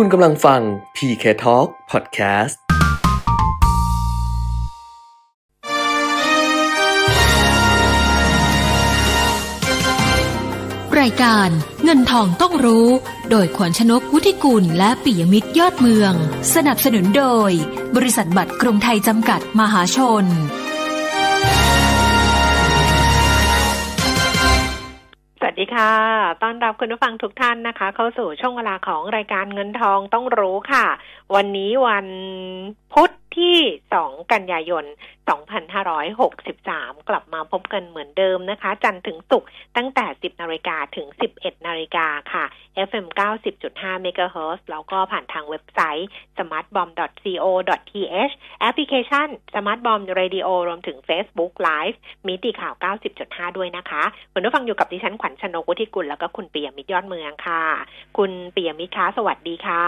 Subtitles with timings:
[0.00, 0.60] คุณกำลังฟัง
[0.96, 2.56] PK Talk Podcast
[11.00, 11.48] รายการ
[11.84, 12.86] เงินทองต้องรู้
[13.30, 16.12] โดยขวัญชนกวุฒิกุลและปิยมิตรยอดเมือง
[16.54, 17.50] สนับสนุนโดย
[17.96, 20.24] บริษัทบัตรกรุงไทยจำกัดมหาชน
[25.74, 25.94] ค่ะ
[26.42, 30.86] ต้อนรับคุณผู้ฟังทุกท่านนะคะ เข้าสู่ช่วงเวลาของรายการเงินทองต้องรู้ค่ะ
[31.34, 32.06] วันนี้วัน
[32.92, 33.58] พุธที่
[33.96, 34.84] 2 กันยายน
[35.28, 41.06] 2563 กลับมาพบกันเหมือนเดิมนะคะ จันทร์ถึงศุกร์ตั้งแต่ 10 นาฬิกาถึง
[41.36, 42.44] 11 นาฬิกาค่ะ
[42.88, 43.06] FM
[43.56, 51.96] 90.5 MHz แล้วก็ผ่านทางเว็บไซต์ smartbomb.co.th แอปพลิเคชัน smartbomb radio รวมถึง Facebook Live
[52.28, 52.74] มิติข่าว
[53.16, 57.62] 90.5 ด้วยนะคะคุณผู้ฟังอยู่กับดิฉันขวัญชนกวุฒิกุลแล้วก็คุณเปียมิตรยอดเมืองค่ะ
[58.18, 59.84] คุณเปียมิตรคะสวัสดีค่ะ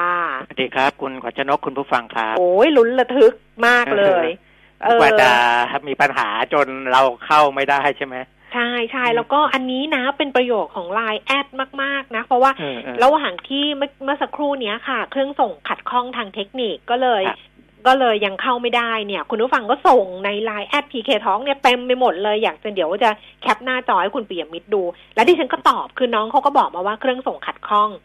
[0.47, 3.33] สวัสดีครับ คุณขวัญชนกคุณผู้ฟังครับ โอ้ยลุ้นระทึก
[3.67, 4.50] มากเลยเออ
[4.89, 5.31] กว่าจะ
[5.89, 8.17] มีปัญหาจนเราเข้าไม่ได้ใช่ไหม
[8.55, 11.47] ใช่ใช่แล้วก็อันนี้นะเป็นประโยชน์ของ Line แอด
[11.83, 17.39] มาก ๆ นะ เพราะว่าเออเออระหว่างที่เมื่อเมื่อสักครู่เนี้ยค่ะ เครื่องส่งขัดข้องทางเทคนิคก็เลยครับ
[17.87, 23.11] ก็เลยยังเข้าไม่ได้เนี่ย คุณผู้ฟังก็ส่งใน Line แอดพีเคท้องเนี่ยเต็มไปหมดเลย อยากจะเดี๋ยวจะ
[23.43, 24.83] แคปหน้าจอให้คุณปิยมิตรดู
[25.15, 28.05] แล้วดิฉันก็ตอบคือน้องเขาก็บอกมาว่าเครื่องส่งขัดข้องเอ่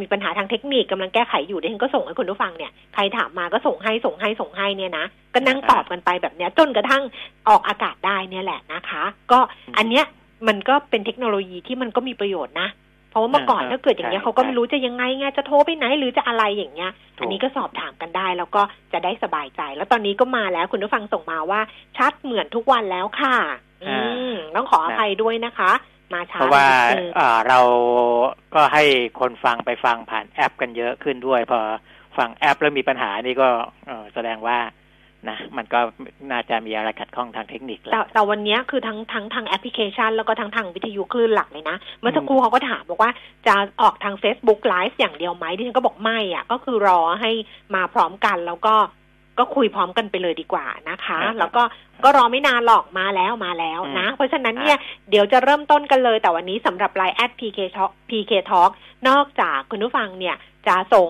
[0.00, 7.02] มีปัญหาทางเทคนิคกำลังแก้ไขอยู่ดิฉันก็ส่งให้คุณผู้ฟังเนี่ยใครถามมาก็ส่งให้ส่งให้ส่งให้เนี่ยนะก็นั่งตอบกันไปแบบเนี้ยจนกระทั่ง
[7.48, 9.02] ออกอากาศได้เนี่ยแหละนะคะ
[9.32, 9.38] ก็
[9.78, 10.04] อันเนี้ย
[10.48, 12.68] มันก็เป็นเทคโนโลยีที่มันก็มีประโยชน์นะ
[13.10, 21.60] เพราะว่าเมื่อก่อนอ่าถ้าเกิดอย่างเงี้ยใช่เขาก็ใช่ไม่รู้จะยังไงไงจะโทรไปไหนหรือจะอะไรอย่างเงี้ยถูกอันนี้ก็สอบถามกันได้ แล้วก็จะได้สบายใจ แล้วตอนนี้ก็มาแล้วคุณผู้ฟังส่งมาว่า
[21.96, 23.36] ชัดเหมือนทุกวันแล้วค่ะ
[23.84, 23.94] อื
[24.30, 25.70] มต้องขออภัยด้วยนะคะ
[26.14, 27.60] มาช้าเพราะว่านิดนึงเอ่อเรา
[28.54, 28.84] ก็ให้
[29.20, 31.60] คนฟังไปฟังผ่านแอป กันเยอะขึ้นด้วย พอ
[32.18, 33.48] ฟังแอปแล้วมีปัญหานี่ก็
[33.86, 34.58] เอ่อแสดงว่า
[35.30, 35.80] นะมันก็
[36.32, 43.10] น่าจะมีอะไรขัดข้องทางเทคนิคแหแต่ละแต่วันเนี้ยคือทั้งทั้งทางแอปพลิเคชัน แล้วก็ทั้งทางวิทยุคลื่นหลักเลยนะ เมื่อสักครู่เขาก็ถามบอกว่า
[43.46, 47.30] จะออกทาง Facebook Live อย่างเดียวไหมดิฉันก็บอกไม่อะ ก็คือรอให้
[47.74, 48.74] มาพร้อมกันแล้วก็
[49.38, 51.62] ก็คุยพร้อมกันไปเลยดีกว่านะคะครับแล้วก็
[52.04, 54.78] ก็รอไม่นานหรอกมาแล้วมาแล้วนะ เพราะฉะนั้นเนี่ย
[55.10, 58.70] เดี๋ยวจะเริ่มต้นกันเลย แต่วันนี้สำหรับ Line แอด PK Talk PK Talk
[59.08, 60.36] นอกจากคุณผู้ฟังเนี่ย
[60.66, 61.08] จะส่ง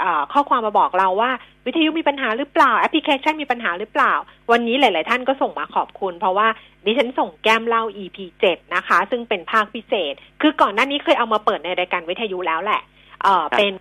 [0.00, 1.30] เอ่อข้อความมาบอกเราว่า
[1.66, 4.12] วิทยุมีปัญหาหรือเปล่าแอปพลิเคชันมีปัญหาหรือเปล่า
[4.52, 6.48] วันนี้หลาย ๆ ท่านก็ส่งมาขอบคุณ เพราะว่า
[6.84, 8.18] ดิฉันส่งแก้มเล่า EP
[8.50, 12.80] 7นะคะ ซึ่งเป็นภาคพิเศษ คือก่อนหน้านี้เคยเอามาเปิดในรายการวิทยุแล้วแหละ
[13.22, 13.74] เออครับเป็น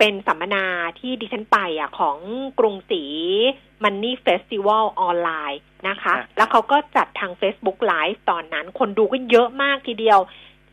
[0.00, 0.64] เป็นสัมมนา
[0.98, 2.18] ที่ดิฉันไปอะของ
[2.58, 3.04] กรุงศรี
[3.82, 10.20] มันนี่เฟสติวัลออนไลน์นะคะครับแล้วเขาก็จัดทาง Facebook Live ตอนนั้น คนดูก็เยอะมากทีเดียว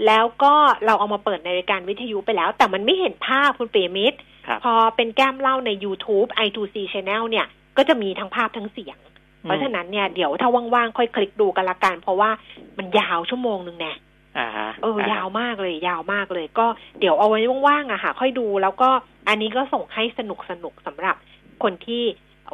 [0.05, 0.53] แล้วก็
[0.85, 4.17] เราเอามาเปิดในรายการวิทยุไปแล้ว แต่มันไม่เห็นภาพคุณเปรมิตร
[4.47, 7.45] ครับพอเป็นแก้มเล่าใน YouTube i2c Channel เนี่ย
[7.77, 8.97] ก็จะมีทั้งภาพทั้งเสียง
[9.41, 12.29] เพราะฉะนั้นเนี่ยเดี๋ยวถ้าว่างๆ ค่อยคลิกดูกันละกัน เพราะว่า
[12.77, 13.93] มันยาวชั่วโมงหนึ่งแน่
[14.39, 16.67] อ่าฮะเออยาวมากเลย ยาวมากเลย ก็
[16.99, 18.89] เดี๋ยวเอาไว้ว่างๆอะค่ะ ค่อยดู แล้วก็
[19.27, 21.15] อันนี้ก็ส่งให้สนุกสนุกๆสำหรับ
[21.63, 22.03] คนที่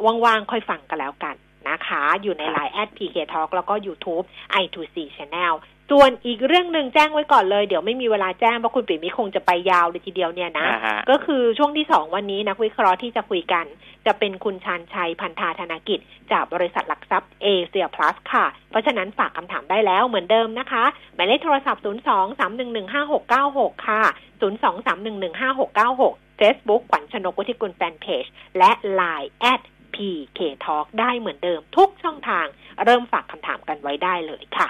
[0.04, 1.34] ว่างๆค่อยฟังกันแล้วกัน
[1.68, 4.24] นะคะ อยู่ใน Line แอด PK Talk แล้วก็ YouTube
[4.62, 5.54] i2c Channel
[5.90, 13.64] ส่วนอีกเรื่องหนึ่งแจ้งไว้ก่อนเลย เดี๋ยวไม่มีเวลาแจ้งเพราะคุณปิ่มมิคงจะไปยาวเลยทีเดียวเนี่ยนะอ่าฮะก็คือช่วงที่สองวันนี้นักวิเคราะห์ที่จะคุยกัน
[14.06, 16.00] จะเป็นคุณชานชัยพันธาธนกิจ
[16.32, 20.84] จากบริษัทหลักทรัพย์เอเชียพลัสค่ะ เพราะฉะนั้นฝากคำถามได้แล้วเหมือนเดิมนะคะ
[21.14, 24.02] หมายเลขโทรศัพท์ 0 2 3 1 1 5 6 9 6 ค่ะ
[24.40, 28.24] 0 2 3 1 1 5 6 9 6 Facebook ขวัญชนกวุฒิกุลแฟนเพจ
[28.58, 28.70] และ
[29.00, 29.60] Line แอด
[29.94, 32.46] PK Talk ได้เหมือนเดิมทุกช่องทาง
[32.84, 34.68] เริ่มฝากคำถามกันไว้ได้เลยค่ะ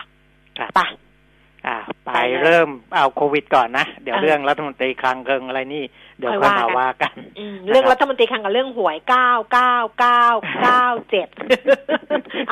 [0.58, 0.80] ครับไป
[1.66, 5.84] อ่าไปไปเลยเริ่มเอาโควิดก่อนนะ เดี๋ยวเออเรื่องรัฐมนตรีคลังเกิงอะไรนี่
[6.18, 10.26] เดี๋ยวค่ค่ออยยว่ามากันว่ากันอืมเรื่องรัฐมนตรีคลังกับเรื่องหวยเก้าเก้าเก้า
[10.62, 11.28] เก้าเจ็ด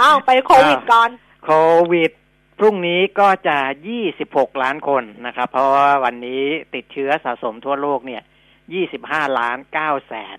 [0.00, 1.10] อ้าวไปโควิดก่อน
[1.44, 1.50] โค
[1.92, 2.12] วิด
[2.58, 3.58] พรุ่งนี้ก็จะ
[4.10, 6.42] 26 ล้านคนนะครับ เพราะว่าวันนี้
[6.74, 8.22] ติดเชื้อสะสมทั่วโลกเนี่ย
[8.78, 10.38] 25ล้าน9แสน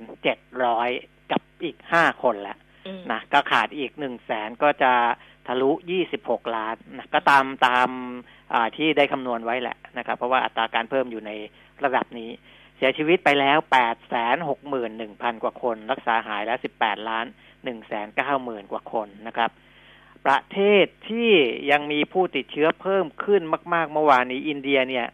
[0.64, 2.58] 700 กับอีก 5 คนแล้ว
[3.12, 4.94] นะก็ขาดอีกหนึ่งแสนก็จะ
[5.48, 7.90] ทะลุยี่สิบหกล้านนะก็ตามตาม
[8.54, 11.32] อ่าที่ได้คำนวณไว้แหละนะครับ เพราะว่าอัตราการเพิ่มอยู่ใน
[11.84, 12.30] ระดับนี้
[12.78, 17.26] เสียชีวิตไปแล้วแปดแสนหกหมื่นหนึ่งพันกว่าคน รักษาหายแล้วสิบแปดล้าน
[17.64, 19.52] หนึ่งแสนเก้าหมื่นกว่าคนนะครับ
[20.26, 21.32] ประเทศที่
[21.72, 23.42] ยังมีผู้ติดเชื้อเพิ่มขึ้น
[23.74, 25.08] มาก ๆ เมื่อวานนี้อินเดียเนี่ย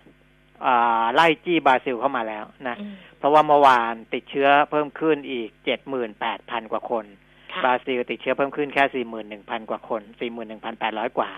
[0.66, 2.76] อ่าไล่จี้บราซิลเข้ามาแล้วนะ
[3.18, 7.29] เพราะว่าเมื่อวานติดเชื้อเพิ่มขึ้นอีกเจ็ดหมื่นแปดพันกว่าคนค่ะ
[7.64, 11.32] บราซิลติดเชื้อเพิ่มขึ้นแค่สี่หมื่นหนึ่งพันกว่าคนสี่หมื่นหนึ่งพันแปดร้อยกว่า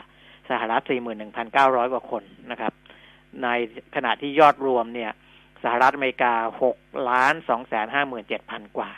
[0.50, 2.74] สหรัฐสี่หมื่นหนึ่งพันเก้าร้อยกว่าคนนะครับ
[3.44, 3.48] ใน
[3.96, 5.12] ขณะที่ยอดรวมเนี่ย
[5.64, 6.78] สหรัฐอเมริกาหก
[7.10, 8.92] ล้านสองแสนห้าหมื่นเจ็ดพันกว่า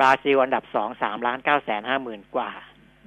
[0.00, 2.50] บราซิลอันดับสองสามล้านเก้าแสนห้าหมื่นกว่า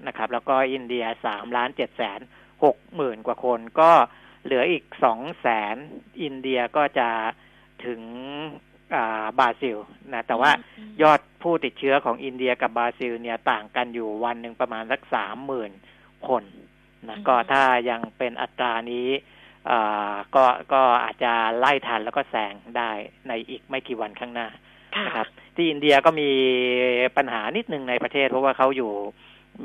[0.07, 2.19] นะครับ แล้วก็อินเดียสามล้านเจ็ดแสน
[2.63, 3.91] หกว่าคน ก็
[4.43, 5.75] เหลืออีกสองแสน
[6.21, 7.09] อินเดียก็จะ
[7.85, 8.01] ถึง
[9.39, 9.77] บราซิล
[10.13, 10.51] นะแต่ว่า
[11.01, 15.71] ยอดผู้ติดเชื้อของอินเดียกับบราซิลเนี่ยต่างกันอยู่วันหนึ่งประมาณสักสามหมื่น
[16.27, 16.43] คน
[17.07, 19.07] นะก็ถ้ายังเป็นอัตรานี้
[20.35, 22.91] ก็ก็อาจจะไล่ทันแล้วก็แซงได้
[23.27, 24.47] ในอีกไม่กี่วันข้างหน้า
[25.05, 26.29] นะครับที่อินเดียก็มี
[27.17, 28.93] ปัญหานิดหนึ่งในประเทศ เพราะว่าเขาอยู่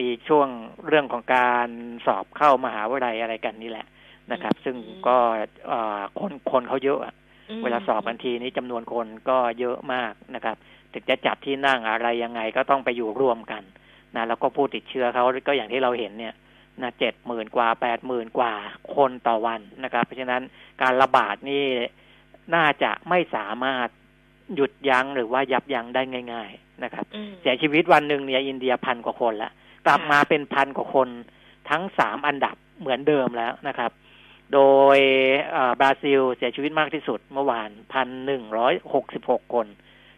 [0.01, 0.49] มีช่วง
[0.87, 1.69] เรื่องของการ
[2.07, 3.87] สอบเข้ามหาวิทยาลัยอะไรกันนี่แหละ
[4.33, 4.77] นะครับ ซึ่ง
[5.09, 5.17] ก็
[6.19, 7.01] คนคนเขาเยอะ
[7.63, 10.57] เวลาสอบบันทีนี้จำนวนคนก็เยอะมากนะครับ
[10.93, 13.63] ถึงจะจับที่นั่งอะไรยังไงก็ต้องไปอยู่รวมกัน
[14.17, 16.35] นะแล้วก็ผู้ติดเชื้อเขาก็อย่างที่เราเห็นเนี่ย
[16.83, 18.53] นะเจ็ดหมื่นกว่าแปดหมื่นกว่า
[18.97, 20.43] คนต่อวันนะครับ เพราะฉะนั้น
[20.83, 21.65] การระบาดนี่
[22.55, 23.89] น่าจะไม่สามารถ
[24.55, 26.03] หยุดยั้งหรือว่ายับยั้งได้
[26.33, 27.05] ง่าย ๆ นะครับ
[27.41, 29.51] เสียชีวิตวันหนึ่งเนี่ยอินเดียพันกว่าคนละ
[29.87, 31.09] กลับมาเป็นพันกว่าคน
[31.71, 33.91] ทั้งสามอันดับเหมือนเดิมแล้วนะครับ
[34.55, 34.61] โด
[34.97, 34.99] ย
[35.81, 39.67] บราซิลเสียชีวิตมากที่สุดเมื่อวานพันหนึ่งร้อยหกสิบหกคน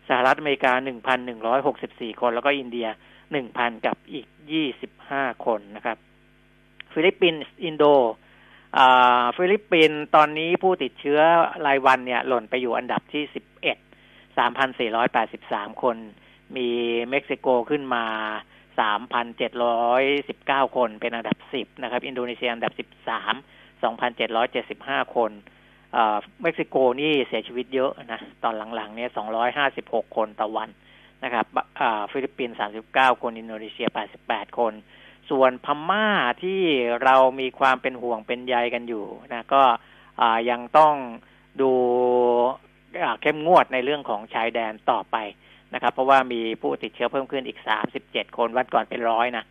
[0.09, 2.89] สหรัฐอเมริกาหนึ่งพันหนึ่งร้อยหกสิบสี่คน แล้วก็อินเดีย
[3.33, 5.97] หนึ่งพันกับอีกยี่สิบห้าคนนะครับ
[6.93, 7.85] ฟิลิปปินส์อินโด
[9.37, 11.21] ฟิลิปปินส์ตอนนี้ผู้ติดเชื้อ
[11.67, 13.79] รายวันเนี่ยหล่นไปอยู่อันดับที่สิบเอ็ด
[14.39, 15.97] สามพันสี่ร้อยแปดสิบสามคน
[16.57, 16.69] มี
[17.11, 18.05] เม็กซิโกขึ้นมา
[18.81, 23.35] สามพันเจ็ดร้อยสิบเก้าคนเป็นอันดับสิบนะครับ อินโดนีเซียอันดับสิบสาม
[23.85, 25.31] สองพันเจ็ดร้อยเจ็ดสิบห้าคน
[26.43, 30.69] เม็กซิโกนี่เสียชีวิตเยอะนะ ตอนหลังๆเนี่ยสองร้อยห้าสิบหกคนต่อวัน
[31.25, 31.47] นะครับ
[32.13, 34.73] ฟิลิปปินส์สามสิบเก้าคน อินโดนีเซียแปดสิบแปดคน
[35.31, 36.09] ส่วนพม่า
[36.43, 36.61] ที่
[37.05, 39.63] เรามีความเป็นห่วงเป็นใยกันอยู่นะ ก็
[40.51, 40.95] ยังต้อง
[41.61, 41.73] ดู
[43.21, 45.17] เข้มงวดในเรื่องของชายแดนต่อไป
[45.75, 49.45] นะครับ เพราะว่ามีผู้ติดเชื้อเพิ่มขึ้นอีกสามสิบเจ็ดคน วันก่อนเป็นร้อยนะ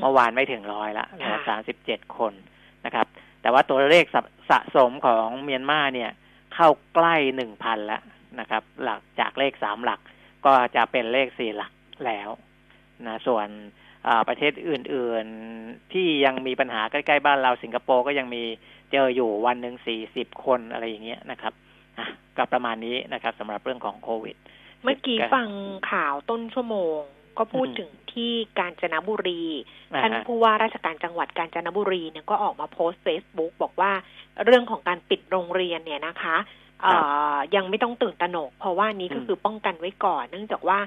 [0.00, 1.06] เมื่อวานไม่ถึงร้อยละ
[1.48, 2.32] สามสิบเจ็ดคน
[2.86, 3.06] นะครับ
[3.42, 4.04] แต่ว่าตัวเลข
[4.50, 6.10] สะสมของเมียนมาเนี่ย
[6.54, 8.02] เข้าใกล้หนึ่งพันแล้ว
[8.40, 10.00] นะครับ หลักจากเลขสามหลัก
[10.46, 11.72] ก็จะเป็นเลขสี่หลัก
[12.06, 12.28] แล้ว
[13.06, 13.48] นะส่วน
[14.28, 15.26] ประเทศอื่น
[15.58, 18.42] ๆที่ยังมีปัญหาใกล้ๆบ้านเราสิงคโปร์ก็ยังมี
[18.92, 21.52] เจออยู่วันหนึ่งสี่สิบคนอะไรอย่างเงี้ยนะครับ
[22.36, 24.36] ก็ประมาณนี้นะครับสำหรับเรื่องของโควิด
[24.82, 25.48] เมื่อกี้ฟัง
[25.92, 26.98] ข่าวต้นชั่วโมง
[27.38, 29.42] ก็พูดถึงที่กาญจนบุรี
[30.02, 33.92] ท่านผู้ว่าราชการจังหวัดกาญจนบุรีเนี่ยก็ออกมาโพสต์เฟซบุ๊กบอกว่า
[34.44, 36.36] เรื่องของการปิดโรงเรียนเนี่ยนะคะ
[37.56, 40.78] ยังไม่ต้องตื่นตระหนก เพราะว่านี้ก็คือป้องกันไว้ก่อน เนื่องจากว่า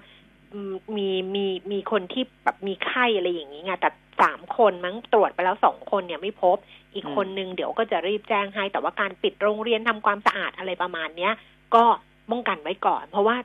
[0.97, 3.89] มีมีมีคนที่แบบมีไข้อะไรอย่างนี้ไงแต่
[4.21, 6.57] สามคนมั้งตรวจไปแล้วสองคนเนี่ยไม่พบ
[6.93, 11.33] อีกคนนึงเดี๋ยวก็จะรีบแจ้งให้ แต่ว่าการปิดโรงเรียนทำความสะอาดอะไรประมาณเนี้ย
[11.75, 11.83] ก็
[12.31, 13.35] ป้องกันไว้ก่อน เพราะว่า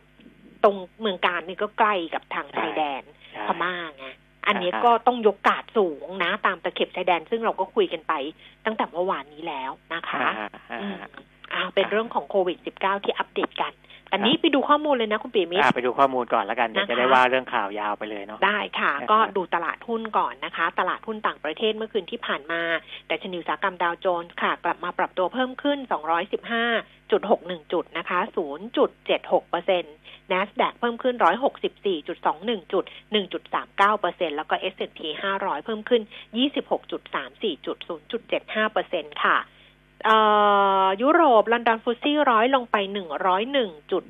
[0.65, 3.03] ตรงเมืองการนี่ก็ใกล้กับทางชายแดน
[3.47, 4.07] พม่าไง
[4.47, 8.13] อันนี้ก็ต้องยกกาดสูงนะ ตามตะเข็บชายแดนซึ่งเราก็คุยกันไป
[8.65, 10.27] ตั้งแต่เมื่อวานนี้แล้วนะคะ
[11.55, 13.73] อ้าวเป็นเรื่องของโควิด -19 ที่อัปเดตกัน
[14.13, 22.63] อันนี้ไปดูข้อมูลเลยนะคุณปีมิตรไปดูข้อมูลก่อนแล้วกันเดี๋ยวจะได้ว่าเรื่องข่าวยาวไปเลยเนาะได้ค่ะ ก็ดูตลาดหุ้นก่อนนะคะ ตลาดหุ้นต่างประเทศเมื่อคืนที่ผ่านมา
[23.07, 25.79] แต่ชนิวสากรรมดาวโจนส์ค่ะ กลับมาปรับตัวเพิ่มขึ้น
[26.61, 28.19] 215.61 จุดนะคะ
[28.85, 29.95] 0.76เปอร์เซ็นต์
[30.31, 31.15] NASDAQ เพิ่มขึ้น
[31.75, 35.01] 164.21 จุด 1.39เปอร์เซ็นต์แล้วก็ S&P
[35.37, 36.03] 500 เพิ่มขึ้น
[36.85, 37.77] 26.34 จุด
[38.31, 39.39] 0.75เปอร์เซ็นต์ค่ะ
[41.03, 44.05] ยุโรปลอนดอน FTSE ร้อยลงไปหนึ่งร้อยหนึ่งจุด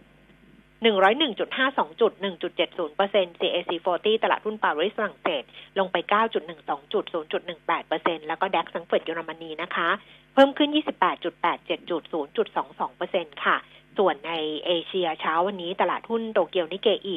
[0.82, 5.42] หนึ่งร้อยหนึ่งจุดห้าสองจุดหนึ่งจุดเจ็ดศูนย์เปอร์เซ็นต์ CAC 40 ตลาดหุ้นปารีสฝรั่งเศส
[5.78, 9.88] ลงไปเก้าจุดหนึ่งสองจุดศูนย์จุดหนึ่งแปดเปอร์เซ็นต์แล้วก็ DAX แฟรงก์เฟิร์ตเยอรมนีนะคะ
[10.34, 13.56] เพิ่มขึ้นยี่สิบแปดจุดแปดเจ็ดจุดศูนย์จุดสองสองเปอร์เซ็นต์ค่ะ
[13.98, 14.32] ส่วนใน
[14.66, 17.16] เอเชียเช้าวันนี้ตลาดหุ้นโตเกียวนิเกอี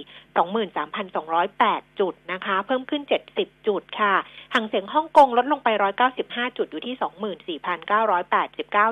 [0.79, 3.01] 23,208 จุดนะคะ เพิ่มขึ้น
[3.33, 4.13] 70 จุดค่ะ
[4.53, 5.69] ห่างเสียงฮ่องกงลดลงไป
[6.13, 7.57] 195 จุดอยู่ที่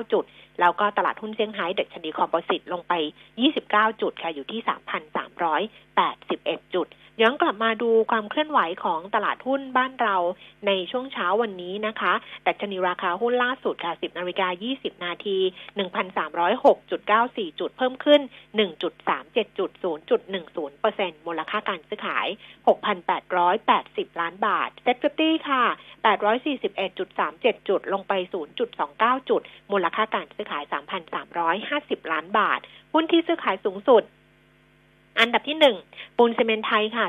[0.02, 0.24] 24,989 จุด
[0.60, 2.92] แล้วก็ตลาดหุ้นเซี่ยงไฮ้เด็กชนีคอมโพสิตลงไป
[3.46, 4.60] 29 จุดค่ะอยู่ที่
[5.86, 6.88] 3,381 จุด
[7.22, 10.16] ย้อนกลับมาดูความเคลื่อนไหวของตลาดหุ้นบ้านเรา
[10.66, 15.38] ในช่วงเช้าวันนี้นะคะดัชนีราคาหุ้นล่าสุดค่ะ 10นาฬิกา20 นาที
[16.48, 18.22] 1,306.94 จุดเพิ่มขึ้น
[18.90, 19.70] 1.37จุด
[20.26, 22.26] 0.10เปอร์เซ็นต์มูลค่าการซื้อขาย
[23.22, 25.64] 6,880 ล้านบาท SET fifty ค่ะ
[26.46, 28.12] 841.37 จุดลงไป
[28.72, 29.40] 0.29 จุด
[29.72, 30.64] มูลค่าการซื้อขาย
[31.38, 32.60] 3,350 ล้านบาท
[32.92, 34.02] หุ้นที่ซื้อขายสูงสุด
[35.18, 35.76] อันดับที่หนึ่ง
[36.16, 37.04] ปูนซีเมนไทยค่ะ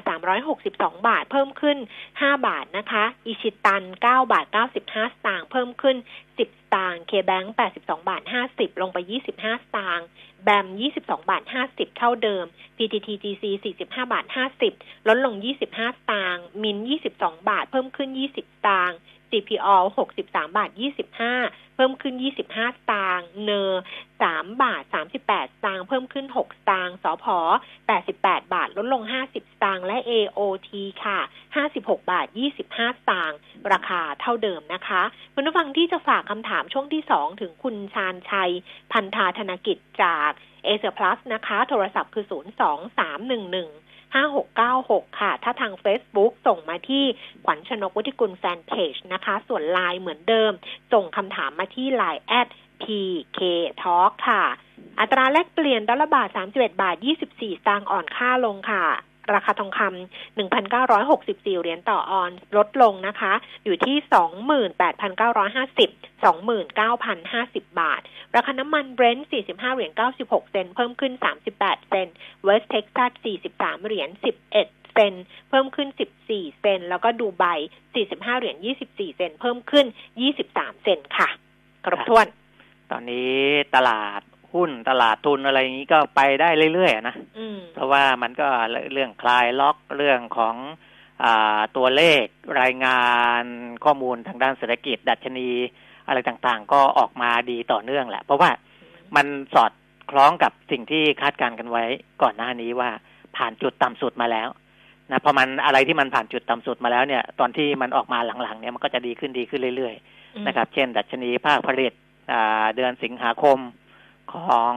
[0.51, 1.77] 362บาท เพิ่มขึ้น
[2.11, 6.41] 5บาทนะคะ อิชิตัน9บาท95สตางค์เพิ่มขึ้น10ส
[6.73, 8.97] ตางค์เคแบงค์82บาท50ลงไป
[9.31, 10.07] 25สตางค์
[10.43, 10.67] แบม
[10.97, 12.45] 22บาท50เท่าเดิม
[12.77, 14.25] PTTGC 45บาท
[14.67, 16.77] 50ลดลง25สตางค์มิน
[17.13, 18.97] 22บาทเพิ่มขึ้น20สตางค์
[19.31, 19.77] CPO
[20.15, 20.69] 63 บาท
[21.19, 23.71] 25 เพิ่มขึ้น 25 สตางค์ เนอ
[24.13, 27.25] 3บาท 38 สตางค์ เพิ่มขึ้น 6 สตางค์ สพ
[27.85, 30.69] 88 บาท ลดลง 50 สตางค์ และ AOT
[31.03, 31.19] ค่ะ
[31.65, 33.37] 56 บาท 25 สตางค์
[33.71, 35.01] ราคาเท่าเดิมนะคะ
[35.33, 38.51] คุณผู้ฟังที่จะฝากคำถามช่วงที่ 2 ถึงคุณชาญชัย
[38.91, 40.31] พันธาธนกิจจาก
[40.65, 42.25] เอเ r พลัสนะคะ โทรศัพท์คือ
[43.07, 43.80] 02311
[44.11, 47.03] 5696 ค่ะ ถ้าทาง Facebook ส่งมาที่
[47.45, 50.51] ขวัญชนกวุฒิกุลแฟนเพจนะคะ ส่วนไลน์เหมือนเดิม
[50.93, 52.47] ส่งคำถามมาที่ LINE at
[52.83, 53.39] PK
[53.81, 54.43] Talk ค่ะ
[54.99, 58.85] อัตราแลกเปลี่ยนดอลลาร์บาท 31 บาท 24 สตางค์อ่อนค่าลงค่ะ
[59.33, 63.95] ราคาทองคำ1,964 เหรียญต่อออนซ์ลดลงนะคะ อยู่ที่
[64.67, 65.89] 28,950
[67.61, 68.01] 29,050 บาท
[68.35, 71.13] ราคาน้ำมัน Brent 45 เหรียญ96 เซนต์เพิ่มขึ้น
[71.53, 72.07] 38 เซน
[72.43, 73.11] ต์ West Texas
[73.49, 74.09] 43 เหรียญ
[74.51, 75.13] 11เซนต์
[75.49, 75.89] เพิ่มขึ้น
[76.25, 77.43] 14 เซน แล้วก็ดูไบ
[77.93, 78.55] 45 เหรียญ
[78.87, 79.85] 24 เซน เพิ่มขึ้น
[80.33, 81.29] 23 เซนค่ะ
[81.85, 82.27] ครบถ้วน
[82.91, 83.35] ตอนนี้
[83.75, 84.21] ตลาด
[84.53, 88.47] หุ้นตลาดทุนอะไรอย่างนี้ก็ไปได้เรื่อยๆนะอืมเพราะว่ามันก็
[88.93, 90.55] เรื่องคลายล็อกเรื่องของ
[91.23, 92.25] อาตัวเลข
[92.61, 93.03] รายงา
[93.41, 93.43] น
[93.83, 95.49] ข้อมูลทางด้านเศรษฐกิจ ดัชนี
[96.07, 98.49] อะไรต่างๆ ก็ออกมาดีต่อเนื่องแหละ เพราะว่า
[99.15, 99.71] มันสอด
[100.11, 101.83] คล้องกับสิ่งที่คาดการณ์กันไว้
[102.21, 102.89] ก่อนหน้านี้ว่า
[103.37, 104.49] ผ่านจุดต่ำสุดมาแล้ว
[105.11, 111.93] นะพอมันอะไรที่มันผ่านจุดต่ำสุดมาแล้วเนี่ย ตอนที่มันออกมาหลังๆเนี่ยมันก็จะดีขึ้นดีขึ้นเรื่อยๆนะครับ เช่น ดัชนีภาคผลิต
[112.31, 113.57] อ่าเดือนสิงหาคม
[114.33, 114.73] ของ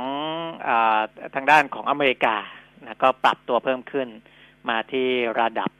[0.68, 0.70] อ
[1.34, 2.37] ทางด้านของอเมริกา
[2.84, 4.08] นะก็ปรับตัวเพิ่มขึ้น
[4.68, 5.08] มาที่
[5.40, 5.70] ระดับ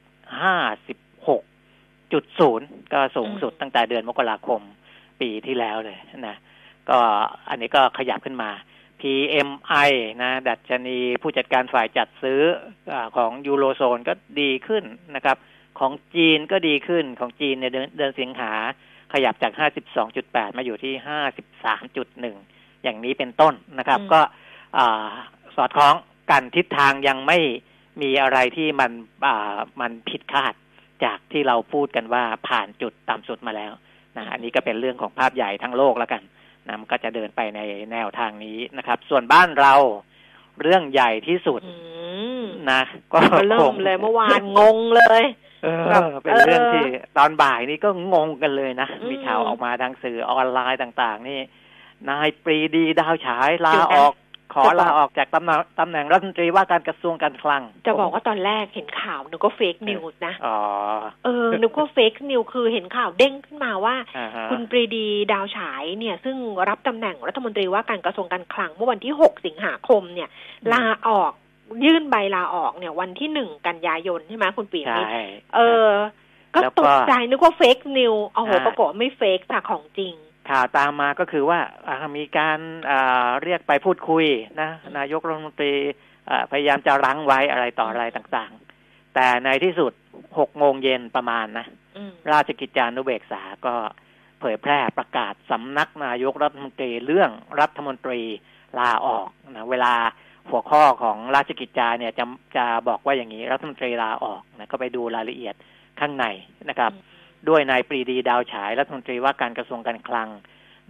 [0.43, 4.61] 56.0 ก็สูงสุดตั้งแต่เดือนมกราคม
[5.21, 6.37] ปีที่แล้วเลยนะ
[6.91, 6.99] ก็
[7.49, 8.51] อันนี้ก็ขยับขึ้นมา
[9.01, 9.91] PMI
[10.23, 12.41] นะ ดัชนีผู้จัดการฝ่ายจัดซื้อ
[12.93, 15.37] อของยูโรโซนก็ดีขึ้นนะครับ
[15.79, 18.53] ของจีนก็ดีขึ้นของจีนในเดือนเดือนสิงหา
[19.13, 19.53] ขยับจาก
[20.05, 20.95] 52.8 มาอยู่ที่
[21.65, 22.54] 53.1
[22.85, 24.21] อย่างนี้เป็นต้นนะครับอืมก็
[24.79, 25.09] อ่า
[25.57, 25.95] สอดคล้อง
[26.31, 27.39] กันทิศทางยังไม่
[28.03, 28.91] มีอะไรที่มัน
[29.27, 30.55] อ่ามันผิดคาด
[31.05, 33.73] จากที่เราพูดกันว่าผ่านจุดต่ำสุดมาแล้ว
[34.17, 36.23] นะอันนี้ก็เป็นเรื่องของภาพใหญ่ทั้งโลกแล้วกัน
[36.67, 37.61] นะมันก็จะเดินไปใน
[37.93, 39.75] แนวทางนี้นะครับ ส่วนบ้านเรา
[40.63, 41.75] เรื่องใหญ่ที่สุดอื
[42.41, 45.25] มนะก็ก็เริ่คมงเลยเมื่อวานงงเลย
[45.65, 46.85] เออแบบเป็นเรื่องเออที่
[47.19, 51.41] ตอนบ่ายนี้ก็งงกันเลยนะอืมมีข่าวออกมาทางสื่อออนไลน์ต่าง ๆ นี่
[52.11, 54.15] นายปรีดีดาวฉายลาจุดนะออก
[54.55, 60.59] ขอจะบอกลาออกจากตำแหน่งตำแหน่งรัฐมนตรีว่าการกระทรวงการคลัง จะบอกว่าตอนแรกเห็นข่าวนึกว่า fake news นะอ๋อ
[61.25, 66.37] เออนึกว่า fake news คือเห็นข่าวเด้งขึ้นมาว่าอ่าฮะคุณปรีดีดาวฉายเนี่ย ซึ่ง
[66.69, 70.29] รับตำแหน่งรัฐมนตรีว่าการกระทรวงการคลัง เมื่อวันที่ 6 สิงหาคมเนี่ย
[70.73, 71.33] ลาออก
[71.85, 75.09] ยื่นใบลาออกเนี่ย วันที่หนึ่งกันยายนใช่ไหมคุณปีใช่มิตร
[75.57, 75.89] เออ
[76.55, 80.15] ก็แล้วก็ตกใจนึกว่า fake news โอ้โหอ่าปรากฏว่าไม่ fake ค่ะของจริง
[80.51, 82.59] ข่าวตามมาก็คือว่าอ่ามีการ
[82.91, 84.27] อ่าเรียกไปพูดคุย
[84.61, 85.73] นะนายกรัฐมนตรี
[86.31, 89.93] อ่าพยายามจะรั้งไว้อะไรต่ออะไรต่างๆ แต่ในที่สุด
[90.39, 93.75] หกโมงเย็นประมาณนะอืมราชกิจจานุเบกษาก็
[94.41, 98.21] เผยแพร่ประกาศสำนักนายกรัฐมนตรีเรื่องรัฐมนตรี
[98.79, 99.95] ลาออกนะเวลา
[100.51, 102.25] หัวข้อของราชกิจจาเนี่ยจะ
[102.57, 105.55] จะบอกว่าอย่างนี้รัฐมนตรีลาออกนะก็ไปดูรายละเอียด
[106.01, 106.27] ข้างใน
[106.69, 106.93] นะครับ
[107.49, 110.29] ด้วยนายปรีดีดาวฉายรัฐมนตรีว่าการกระทรวงการคลัง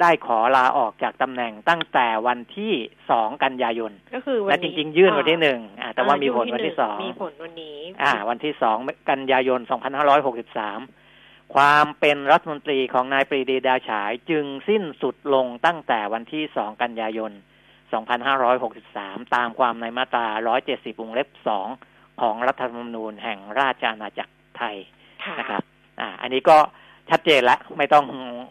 [0.01, 2.73] ได้ขอลาออกจากตำแหน่งตั้งแต่วันที่
[3.11, 8.77] สองกันยายนก็คือวันและนี้จริง ๆ ยื่นวันที่หนึ่งอ่าแต่ว่ามีผลอ่วันที่สองมีผลวันนี้ อ่า วันที่สอง
[9.11, 9.61] กันยายน
[10.77, 17.33] 2563ความเป็นรัฐมนตรีของนายปรีดีดาวฉายจึงสิ้นสุดลงตั้งแต่วันที่2กันยายน
[18.13, 20.27] 2563ตามความในมาตรา
[20.65, 21.29] 170วงเล็บ
[21.75, 24.77] 2ของรัฐธรรมนูญแห่งราชอาณาจักรไทย
[25.25, 25.63] ค่ะนะครับ
[26.05, 26.59] อ่า อันนี้ก็
[27.11, 28.07] ชัดเจนแล้วไม่ต้อง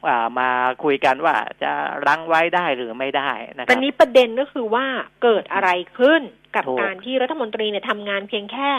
[0.07, 0.49] อ่ามา
[0.83, 1.71] คุยกันว่าจะ
[2.05, 4.85] รั้งไว้ได้หรือไม่ได้นะคแต่รับนี้ประเด็นก็คือว่า
[5.23, 5.69] เกิดอะไร
[5.99, 6.21] ขึ้น
[6.55, 8.69] กับถูกการที่รัฐมนตรีเนี่ยทำงานเพียงแค่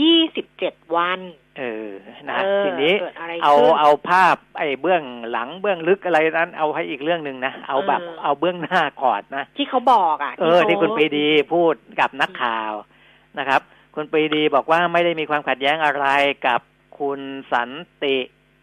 [0.00, 1.20] ยี่สิบเจ็ดวัน
[1.58, 1.90] เออ
[2.30, 12.72] นะเออทีนี้เกิดอะไรเอาขึ้นเอาภาพไอ้เบื้องหลังเบื้องลึกอะไรนั้น เอาให้อีกเรื่องหนึ่งนะเอาแบบเออเอาเบื้องหน้าก่อนนะที่เขาบอกอะเออขาที่คุณปรีดีพูดกับนักข่าว
[13.38, 13.60] นะครับ
[13.94, 16.06] คุณปรีดีบอกว่าไม่ได้มีความขัดแย้งอะไร
[16.46, 16.60] กับ
[17.00, 17.20] คุณ
[17.52, 17.70] สัน
[18.04, 18.16] ติ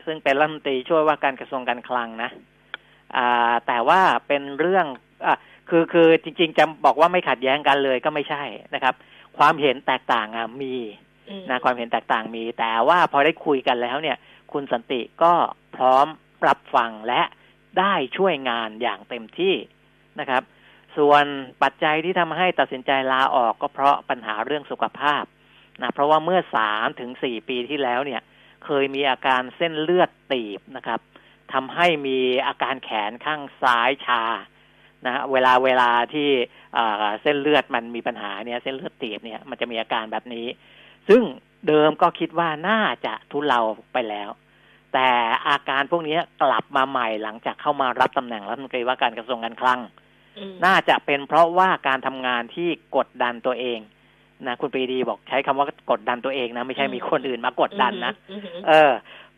[0.05, 2.31] ซึ่งเป็นรัฐมนตรีช่วยว่าการกระทรวงการคลังนะ
[3.15, 4.85] อ่าแต่ว่าเป็นเรื่อง
[5.25, 5.35] อะ
[5.69, 8.93] คือคือจริง ๆ จะบอกว่าไม่ขัดแย้งกันเลยก็ไม่ใช่นะครับ
[9.37, 10.75] ความเห็นแตกต่างอะมี
[11.29, 14.17] อืมนะความเห็นแตกต่างมี แต่ว่าพอได้คุยกันแล้วเนี่ย
[14.51, 15.33] คุณสันติก็
[15.75, 16.07] พร้อม
[16.47, 17.21] รับฟังและ
[17.79, 19.53] ได้ช่วยงานอย่างเต็มที่
[20.19, 20.43] นะครับ
[20.97, 21.25] ส่วน
[21.63, 25.23] ปัจจัยที่ทำให้ตัดสินใจลาออกก็เพราะปัญหาเรื่องสุขภาพ
[25.79, 28.21] นะเพราะว่าเมื่อสามถึงสี่ปีที่แล้วเนี่ย
[28.65, 30.99] เคยมีอาการเส้นเลือดตีบนะครับ
[31.53, 34.23] ทำให้มีอาการแขนข้างซ้ายชา
[35.05, 36.29] นะฮะเวลาเวลาที่
[36.77, 40.47] อ่าเส้นเลือดมันมีปัญหาเนี่ย เส้นเลือดตีบเนี่ยมันจะมีอาการแบบนี้
[41.09, 41.21] ซึ่ง
[41.67, 43.61] เดิมก็คิดว่าน่าจะทุเลา
[43.93, 44.29] ไปแล้ว
[44.93, 45.09] แต่
[45.47, 49.79] อาการพวกนี้กลับมาใหม่หลังจากเข้ามารับตำแหน่งรัฐมนตรีว่าการกระทรวงการคลัง
[50.37, 53.79] อืมน่าจะเป็นเพราะว่าการทำงานที่กดดันตัวเอง
[54.47, 58.91] นะคุณปรีดีบอกใช้คำว่ากดดันตัวเองนะไม่ใช่มีคนอื่นมากดดันนะอืมอืมเออ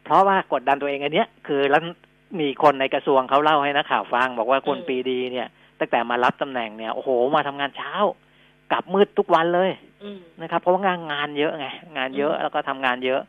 [0.04, 1.82] เพราะว่ากดดันตัวเองอันเนี้ยคือแล้ว
[2.40, 5.48] มีคนในกระทรวงเขาเล่าให้นักข่าวฟัง บอกว่าคุณปรีดีเนี่ย
[5.80, 7.94] ตั้งแต่มารับตำแหน่งเนี่ยโอ้โหมาทำงานเช้า
[8.72, 9.70] กลับมืดทุกวันเลย
[10.04, 11.68] อืมนะครับ เพราะว่างานงานเยอะไง
[11.98, 13.22] งานเยอะแล้วก็ทำงานเยอะ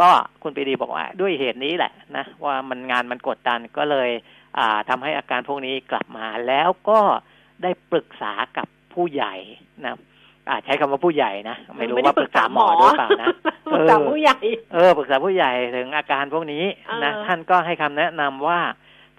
[0.00, 0.08] ก็
[0.42, 4.10] คุณปรีดีบอกว่า ด้วยเหตุนี้แหละนะว่ามันงานมันกดดันก็เลย
[4.58, 7.00] อ่าทำให้อาการพวกนี้กลับมาแล้วก็
[7.62, 9.34] ได้ปรึกษากับผู้ใหญ่
[9.84, 9.94] นะ
[10.48, 13.28] อ่าใช้คำว่าผู้ใหญ่นะไม่รู้ว่าปรึกษาหมอด้วยเปล่านะ
[13.72, 14.38] ปรึกษาผู้ใหญ่
[14.74, 16.64] เออปรึกษาผู้ใหญ่ถึงอาการพวกนี้
[17.04, 18.60] นะเออท่านก็ให้คำแนะนำว่า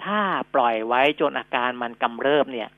[0.03, 0.19] ถ้า
[0.55, 2.69] ปล่อยไว้จนอาการมันกำเริบเนี่ย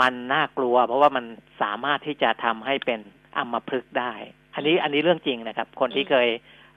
[0.00, 1.24] มันน่ากลัว เพราะว่ามัน
[1.62, 3.00] สามารถที่จะทำให้เป็น
[3.36, 4.12] อัมพฤกษ์ได้
[4.54, 6.28] อันนี้อันนี้เรื่องจริงนะครับ คนที่เคย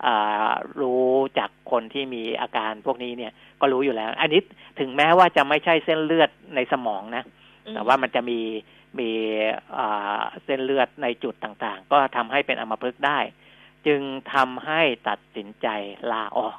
[0.06, 0.51] อ่า
[0.82, 1.08] รู้
[1.39, 4.42] จากคนที่มีอาการพวกนี้เนี่ยก็รู้อยู่แล้ว อันนี้
[4.80, 7.24] ถึงแม้ว่าจะไม่ใช่เส้นเลือดในสมองนะ
[7.74, 8.39] แต่ว่ามันจะมี
[9.00, 9.12] มี
[9.77, 13.20] อ่าเส้นเลือดในจุดต่างๆ ก็ทำให้เป็นอัมพฤกษ์ได้
[13.88, 14.01] จึง
[14.34, 15.67] ทำให้ตัดสินใจ
[16.12, 16.58] ลาออก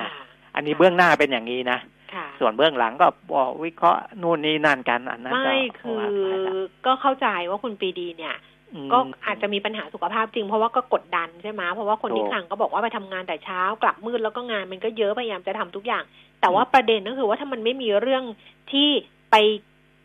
[0.00, 1.78] นะค่ะอันนี้เบื้องหน้าเป็นอย่างนี้นะ
[2.14, 6.52] ค่ะส่วนเบื้องหลังก็บอกวิเคราะห์นู่นนี่นั่นกันอันนั้นก็ไม่คือว่าไปละ
[6.86, 8.36] ก็เข้าใจว่าคุณปรีดีเนี่ย
[8.84, 16.04] มก็อาจจะมีปัญหาสุขภาพจริงเพราะว่าก็กดดันใช่ไหมเพราะว่าคนที่ถูกคลังก็บอกว่าไปทำงานแต่เช้ากลับมืดแล้วก็งานมันก็เยอะพยายามจะทำทุกอย่าง
[16.40, 18.24] แต่ว่าประเด็นก็คือว่าถ้ามันไม่มีเรื่อง
[18.72, 18.88] ที่
[19.30, 19.36] ไป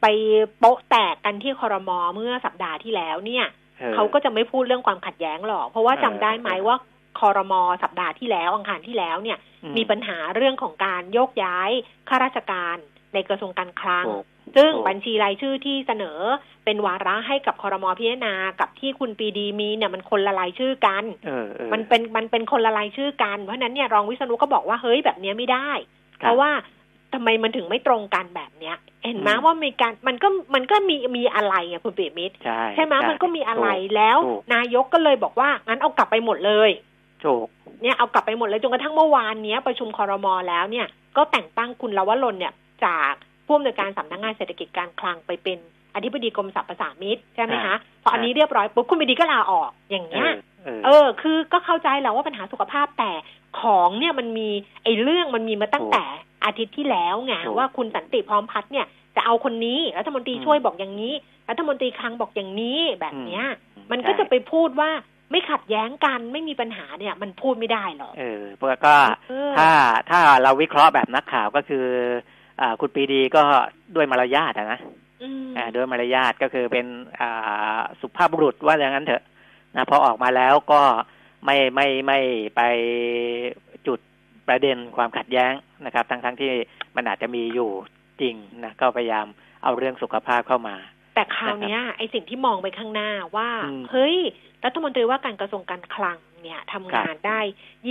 [0.03, 0.07] ไป
[0.60, 3.45] โป๊ะแตกกันที่คอรมอเมื่อสัปดาห์ที่แล้วเนี่ย
[3.81, 6.75] ออเขาก็จะไม่พูดเรื่องความขัดแย้งหรอก เพราะว่าเออจำได้ไหมว่า
[7.19, 11.71] คอรมอสัปดาห์ที่แล้ว อังคารที่แล้วเนี่ยอืมีปัญหาเรื่องของการโยกย้าย
[12.10, 12.78] ข้าราชการ
[13.13, 14.23] ในกระทรวงการคลังถูก
[14.56, 16.19] ซึ่งถูกบัญชีรายชื่อที่เสนอ
[16.65, 25.69] เป็นวาระให้กับคอรมอพิจารณากับที่คุณปรีดีมีเนี่ยมันคนละรายชื่อกันเออเออมันเป็นมันเป็นคนละรายชื่อกัน เพราะฉะนั้นเนี่ยรองวิษณุก็บอกว่าเฮ้ยแบบเนี้ยไม่ได้
[26.21, 26.51] คเพบราะว่า
[27.13, 36.69] ทำไมมันถึงไม่ตรงกันแบบเนี้ย เห็นไหมอืมว่ามีการมันก็มันก็มีมีอะไรอะคุณปิยมิตรใช่ใช่ไหมมันก็มีอะไรถูกแล้วถูกนายกก็เลยบอกว่างั้นเอากลับไปหมดเลย
[37.26, 37.45] ถูก
[37.82, 42.54] เนี่ยเอากลับไปหมดเลยจนกระทั่งเมื่อวานเนี้ยประชุมคอรมอแล้วเนี่ย ก็แต่งตั้งคุณลวรนเนี่ย
[42.86, 43.13] จาก
[43.45, 45.58] ผู้อำนวยการสำนักงานเศรษฐกิจการคลังไปเป็น
[45.95, 50.32] อธิบดีกรมสรรพสามิตใช่ไหมคะพออันนี้เรียบร้อยปุ๊บคุณปรีดีก็ลาออกอย่างเอเงี้ย
[50.65, 53.12] อเออเออ คือก็เข้าใจแหล้วว่าปัญหาสุขภาพแต่
[53.62, 54.49] ของเนี่ยมันมี
[54.84, 56.04] ไอ้เรื่องมันมีมาตั้งแต่
[56.45, 61.13] อาทิตย์ที่แล้วไงถูกว่าคุณสันติพร้อมพัฒน์เนี่ยจะเอาคนนี้รัฐมนตรีอืมช่วยบอกอย่างนี้
[61.49, 64.91] รัฐมนตรีคลังบอกอย่างนี้แบบเนี้ยอืมันก็จะใช่ไปพูดว่า
[65.32, 68.95] ไม่ขัดแย้งกันไม่มีปัญหาเนี่ย มันพูดไม่ได้หรอกเออเพราะก็
[69.29, 69.69] เออถ้า
[70.10, 71.86] ถ้าเราวิเคราะห์แบบนักข่าวก็คือ
[72.62, 73.43] อ่าคุณปรีดีก็
[73.95, 74.79] ด้วยมารยาทอะนะ
[75.23, 76.86] อืมอ่าด้วยมารยาทก็คือเป็น
[77.21, 79.23] อ่าสุภาพบุรุษว่าอย่างนั้นเถอะ
[79.75, 80.82] นะพอออกมาแล้วก็
[81.45, 82.19] ไม่ไม่ไม่
[82.56, 82.62] ไป
[83.71, 83.72] จุด
[84.47, 85.53] ประเด็นความขัดแย้ง
[85.86, 86.51] นะครับ ทั้งทั้งที่
[86.95, 87.71] มันอาจจะมีอยู่
[88.21, 89.25] จริงนะก็พยายาม
[89.63, 90.75] เอาเรื่องสุขภาพเข้ามา
[91.15, 94.17] แต่คราวเนี้ยไอ้สิ่งที่มองไปข้างหน้าว่าอืมเฮ้ย
[94.65, 97.39] รัฐมนตรีว่าการกระทรวงการคลังเนี่ยทำงานได้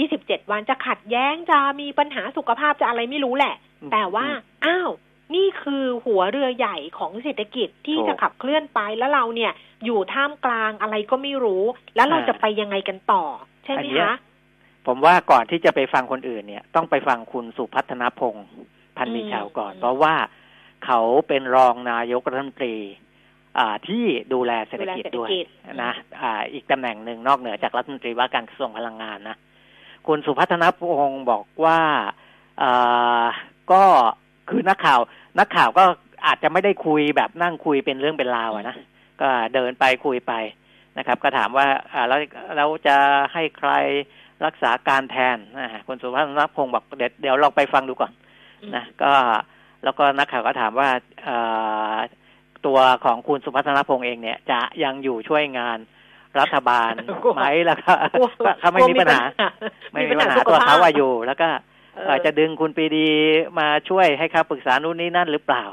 [0.01, 3.55] 27 วันจะขัดแย้งจะมีปัญหาสุขภาพจะอะไรไม่รู้แหละ
[3.93, 4.27] แต่ว่า
[4.67, 4.91] อ้าว
[5.35, 9.53] นี่คือหัวเรือใหญ่ของเศรษฐกิจที่ถูกจะขับเคลื่อนไปแล้วเราเนี่ย
[9.85, 11.65] อยู่ท่ามกลางอะไรก็ไม่รู้
[11.97, 13.25] แล้วเราอ่าจะไปยังไงกันต่อ
[13.65, 14.17] ใช่ไหมอันเนี้ยคะ
[14.87, 18.47] ผมว่าก่อนที่จะไปฟังคนอื่นเนี่ย ต้องไปฟังคุณสุพัฒนพงศ์
[18.97, 20.15] พันมีชาวก่อนอืมเพราะว่า
[20.85, 22.77] เขาเป็นรองนายกรัฐมนตรี
[23.59, 29.37] อ่าที่ดูแลเศรษฐกิจด้วยดูแลเศรษฐกิจนะอ่าอีกตำแหน่งหนึ่งนอกเหนือจากรัฐมนตรีว่าการกระทรวงพลังงานนะ
[30.07, 31.81] คุณสุพัฒนพงศ์บอกว่า
[32.63, 33.25] อ่า
[33.73, 33.83] ก็
[34.51, 35.01] คือนักข่าว
[35.39, 35.85] นักข่าวก็
[36.27, 38.77] อาจจะไม่ได้คุยแบบนั่งคุยเป็นเรื่องเป็นราวอะนะ
[39.21, 40.33] ก็เดินไปคุยไป
[40.99, 42.21] นะครับ ก็ถามว่าอ่าแล้ว
[42.57, 42.97] เราจะ
[43.33, 43.73] ให้ใคร
[44.47, 48.13] รักษาการแทนนะคุณสุพัฒนพงศ์บอกเดี๋ยวเดี๋ยวลองไปฟังดูก่อน
[48.75, 49.13] นะก็
[49.85, 50.89] แล้วก็นักข่าวก็ถามว่า
[51.25, 51.37] เอ่
[51.95, 51.97] อ
[52.67, 55.79] ตัวของคุณสุพัฒนพงศ์เองเนี่ย จะยังอยู่ช่วยงาน
[56.41, 56.93] รัฐบาล
[57.25, 58.29] กลัวไหมแล้วก็กลัว
[58.61, 59.23] เขาไม่มีปัญหา
[59.93, 61.49] ไม่มีปัญหาสุขตัวภพเขาว่าอยู่แล้วก็
[61.95, 63.09] เอเอ่อจะดึงคุณปรีดี
[63.59, 65.65] มาช่วยให้คำปรึกษานู่นนี่นั่นหรือเปล่า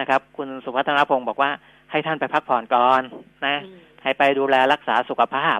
[0.00, 1.50] นะครับ คุณสุพัฒนพงศ์บอกว่า
[1.90, 3.02] ให้ท่านไปพักผ่อนก่อน
[3.46, 5.58] นะอืมให้ไปดูแลรักษาสุขภาพ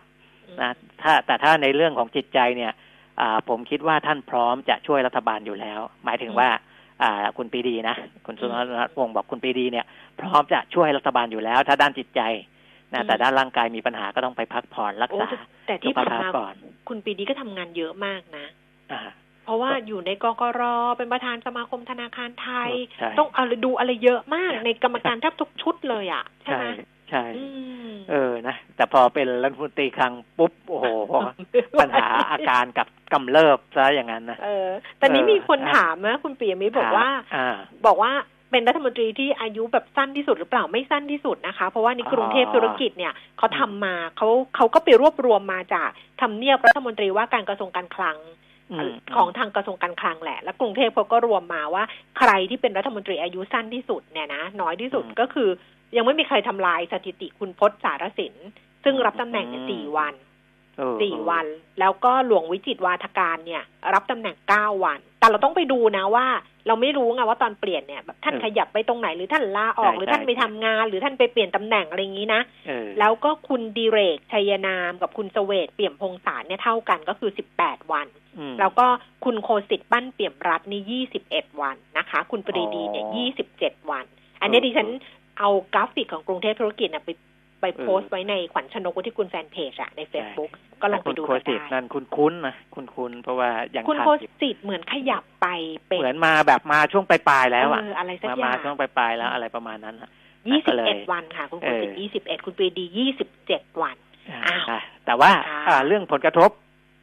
[0.62, 2.72] นะถ้าแต่ถ้าในเรื่องของจิตใจเนี่ย
[3.20, 6.48] อ่าผมคิดว่าท่านพร้อมจะช่วยรัฐบาลอยู่แล้ว หมายถึงว่า
[7.02, 9.86] อ่าคุณปรีดีนะคุณสุนทรพงศ์บอกคุณปรีดีเนี่ย
[10.20, 12.20] พร้อมจะช่วยรัฐบาลอยู่แล้ว ถ้าด้านจิตใจ
[12.94, 15.28] นะแต่ด้านร่างกายมีปัญหาก็ต้องไปพักผ่อนรักโอ้ษา
[15.66, 16.54] แต่สุที่ขผ่านภาพมาก่อน
[16.88, 18.46] คุณปีดีก็ทำงานเยอะมากนะ
[18.92, 19.00] อ่า
[19.44, 20.62] เพราะว่าอยู่ในกกร
[20.96, 26.66] เป็นประธานสมาคมธนาคารไทยใช่ต้องอะไรดูอะไรเยอะมากในกรรมการแทบทุกชุดเลยอะ ใช่ใช่ไหม
[27.10, 27.73] ใช่อืม
[28.10, 30.86] เออนะแต่พอเป็นรัฐมนตรีคลังปุ๊บโอ้โห
[31.80, 38.12] ปัญหาอาการกับกำเริบซะอย่างนั้นนะเออแต่นี้เออมีคนถามนะคุณปียมิตรบอกว่าอ่าบอกว่า
[38.50, 45.88] เป็นรัฐมนตรีที่อายุแบบสั้นที่สุดหรือเปล่าไม่สั้นที่สุดนะคะ เพราะว่าในกรุงเทพอ๋อธุรกิจเนี่ยเขาทำมาเขาเขาก็ไปรวบรวมมาจาก
[46.20, 48.16] ทำเนียบรัฐมนตรีว่าการกระทรวงการคลัง
[48.72, 51.84] อืมของทางกระทรวงการคลังแหละ และกรุงเทพเขาก็รวมมาว่า
[52.18, 55.48] ใครที่เป็นรัฐมนตรีอายุสั้นที่สุดเนี่ยนะน้อยที่สุดอืมก็คือ
[55.96, 58.34] ยังไม่มีใครทำลายสถิติคุณพจน์สารสิน
[58.84, 60.14] ซึ่งรับตำแหน่งเนี่ยอืมสี่วัน
[60.76, 61.46] เออสี่วัน
[61.80, 63.62] แล้วก็หลวงวิจิตรวาทการเนี่ย
[63.94, 66.26] รับตำแหน่งเก้าวัน แต่เราต้องไปดูนะว่า
[66.66, 78.06] เราไม่รู้ไงว่าตอนเปลี่ยนเนี่ยแบบท่านขยับไปตรงไหนหรือท่านลาออกหรือท่านไปทำงาน หรือท่านไปเปลี่ยนตำแหน่งอะไรอย่างนี้นะเออแล้วก็คุณดีเรกชัยนามกับคุณเสเวตเปี่ยมพงษารเนี่ยเท่ากันก็คือสิบแปดวัน
[78.38, 78.86] อืมแล้วก็
[79.24, 84.04] คุณโคสิตปั้นเปี่ยมรัฐนี่ยี่สิบเอ็ดวันนะคะ คุณปรีดีเนี่ยอ๋อยี่สิบเจ็ดวัน
[84.40, 84.88] อันนี้เออดิฉัน
[85.38, 87.10] เอากราฟิกของกรุงเทพธุรกิจนะไป
[87.60, 90.50] ไปเออโพสต์ไว้ในขวัญชนกวุฒิกุลแฟนเพจอะใน Facebook
[90.82, 95.46] ก็ลองไปดูคุณโคกันสิตได้นั่นคุณคุ้นๆนะคุณคุ้นๆเพราะว่ายังคุณทันโคอยู่สิตเหมือนขยับไป
[95.86, 100.10] เป็นเหมือนมาแบบมาช่วงปลายๆแล้วอะเอออะไรสักมาอมาย่างช่วงปลายๆแล้วอะไรประมาณนั้นอะ
[100.48, 103.96] ยี่ก็สิบเลเอ็ยดวันค่ะ คุณโคสิตเออยี่สิบเอ็ดคุณปรีดียี่สิบเจ็ดวัน
[104.46, 106.50] อ้าวอ่าแต่ว่าค่ะอ่าเรื่องผลกระทบ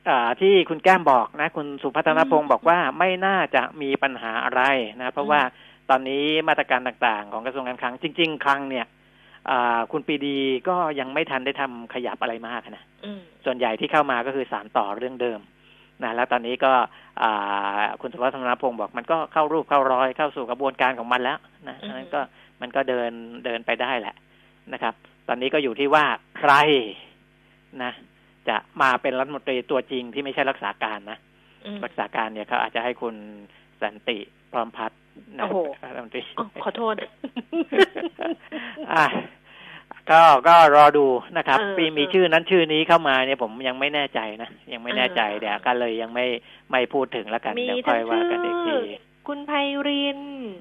[0.09, 4.61] อ่าที่คุณแก้มบอกนะ คุณสุพัฒนพงอืศ์มบอกว่าไม่น่าจะมีปัญหาอะไร
[5.01, 5.41] นะ เพราะอืมว่า
[5.89, 8.85] ตอนนี้มาตรการต่างๆ ของกระทรวงการคลัง จริง ๆ คลังเนี่ย
[9.49, 10.37] อ่าคุณปรีดี
[10.69, 15.39] ก็ยังไม่ทันได้ทำขยับอะไรมากนะอืมส่วนใหญ่ที่เข้ามาก็คือสารต่อเรื่องเดิม
[16.03, 16.71] นะแล้วตอนนี้ก็
[17.21, 22.21] อ่าคุณสุวัฒนพงศ์บอกมันก็เข้ารูปเข้ารอยเข้าสู่กระบวนการของมันแล้วนะอือฮึนั้นก็
[22.61, 23.11] มันก็เดิน
[23.45, 24.15] เดินไปได้แหละ
[24.73, 24.93] นะครับ
[25.27, 26.05] ตอนนี้ก็อยู่ที่ว่า
[26.39, 26.53] ใคร
[27.83, 27.91] นะ
[28.49, 31.17] จะมาเป็นรัฐมนตรีตัวจริงที่ไม่ใช่รักษาการนะ
[31.65, 33.15] อืมรักษาการเนี่ยเขาอาจจะให้คุณ
[33.81, 34.17] สันติ
[34.51, 35.00] พร้อมพัฒน์นะ
[35.39, 36.95] โอ้โหรัฐมนตรีอ๋อขอโทษ
[38.93, 39.05] อะ
[40.11, 41.05] ก็ก็รอดู
[41.37, 46.25] นะครับเออปีมีเออชื่อนั้นชื่อนี้เข้ามาเนี่ยผมยังไม่แน่ใจนะยังไม่แน่ใจเออเดี๋ยวก็เลยยังไม่
[46.71, 48.81] ไม่พูดถึงแล้วกันมีเดี๋ยวทั้ค่องยว่ากันอีกทีชื่อ
[49.27, 49.51] คุณไพ
[49.87, 50.19] ริน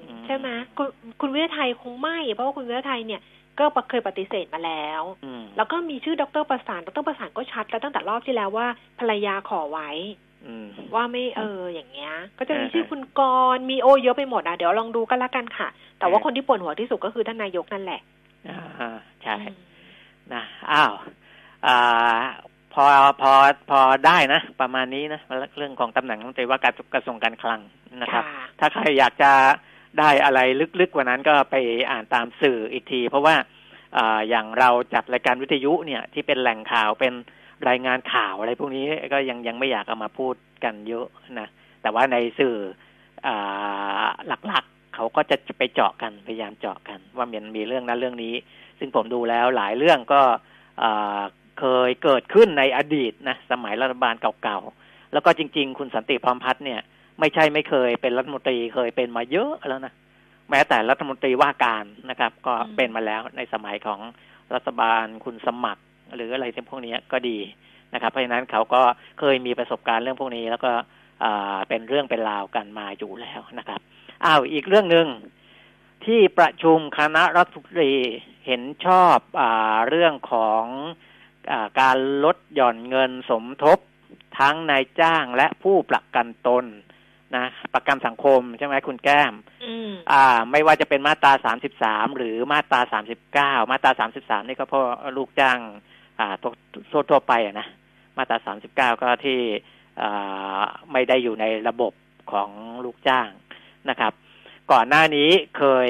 [0.09, 0.87] อืมใช่ไหมคุณ
[1.21, 3.21] คุณวิทยาไทยคงไม่ เพราะว่าคุณวิทยาไทยเนี่ย
[3.59, 8.67] ก็เคยปฏิเสธมาแล้วอืมแล้วก็มีชื่อดรประสานดรประสานก็ชัดแล้วตั้งแต่รอบที่แล้วว่า
[8.99, 10.30] ภรรยาขอไว้อืม
[10.95, 13.21] ว่าไม่เอออย่างเงี้ย ก็จะมีเออชื่อคุณก
[13.55, 15.67] รณ์มีโอเยอะไปหมดอะ เดี๋ยวลองดูกันละกันค่ะ
[15.99, 18.01] แต่ว่าเออคนที่ปวดหัวที่สุดก็คือท่านนายกนั่นแหละ
[18.49, 19.55] อ่าใช่อืม
[20.33, 20.93] นะอ้าว
[21.65, 22.19] อ่า
[22.73, 22.83] พอ
[23.21, 23.31] พอ
[23.69, 25.21] พอได้นะ ประมาณนี้นะ
[25.57, 27.61] เรื่องของตำแหน่งรัฐมนตรีว่าการกระทรวงการคลัง
[28.01, 29.31] นะครับค่ะถ้าใครอยากจะ
[29.99, 30.39] ได้อะไร
[30.79, 31.55] ลึกๆกว่านั้นก็ไป
[31.91, 33.35] อ่านตามสื่ออีกที เพราะว่า
[33.97, 37.13] อ่าอย่างเราจัดรายการวิทยุเนี่ยที่เป็นแหล่งข่าวเป็น
[37.69, 41.07] รายงานข่าวอะไรพวกนี้ก็ยังยังไม่อยากเอามาพูดกันเยอะ
[41.39, 41.47] นะ
[41.81, 42.55] แต่ว่าในสื่อ
[43.27, 44.05] อ่า
[44.47, 48.33] หลักๆ เขาก็จะไปเจาะกันพยายามเจาะกัน ว่ามันมีเรื่องนั้นเรื่องนี้
[48.79, 50.21] ซึ่งผมดูแล้วหลายเรื่องก็
[50.83, 51.21] อ่า
[51.59, 56.81] เคยเกิดขึ้นในอดีตนะสมัยรัฐบาลเก่าๆ แล้วก็จริง ๆ คุณสันติพร้อมพัฒน์เนี่ย
[57.19, 59.93] ไม่ใช่ไม่เคยเป็นรัฐมนตรีเคยเป็นมาเยอะแล้วนะ
[60.49, 63.99] แม้แต่รัฐมนตรีว่าการนะครับ ก็อืมเป็นมาแล้วในสมัยของ
[64.53, 65.83] รัฐบาลคุณสมัคร
[66.15, 67.37] หรืออะไรพวกนี้ก็ดี
[67.93, 68.81] นะครับ เพราะฉะนั้นเขาก็
[69.19, 70.71] เคยมีประสบการณ์เรื่องพวกนี้ แล้วก็
[71.23, 73.79] อ่าเป็นเรื่องเป็นราวกันมาอยู่แล้วนะครับ
[74.25, 75.07] อ้าวอีกเรื่องหนึ่ง
[76.05, 77.91] ที่ประชุมคณะรัฐมนตรี
[78.45, 80.63] เห็นชอบอาเรื่องของ
[81.51, 83.79] อาการลดหย่อนเงินสมทบ
[84.39, 86.65] ทั้งนายจ้างและผู้ประกันตน
[87.35, 89.33] นะประกันสังคมใช่ไหมคุณแก้ม
[89.65, 91.33] อืมอ่า ไม่ว่าจะเป็นมาตรา
[91.75, 92.81] 33หรือมาตรา
[93.61, 94.85] 39มาตรา33นี่ก็เพราะ
[95.17, 95.59] ลูกจ้าง
[96.19, 97.67] อ่าทั่วทั่วไปอะนะ
[98.17, 99.39] มาตรา39ก็ที่
[100.01, 101.93] อ่าไม่ได้อยู่ในระบบ
[102.31, 102.49] ของ
[102.85, 103.29] ลูกจ้าง
[103.89, 104.13] นะครับ
[104.71, 105.87] ก่อนหน้านี้เคย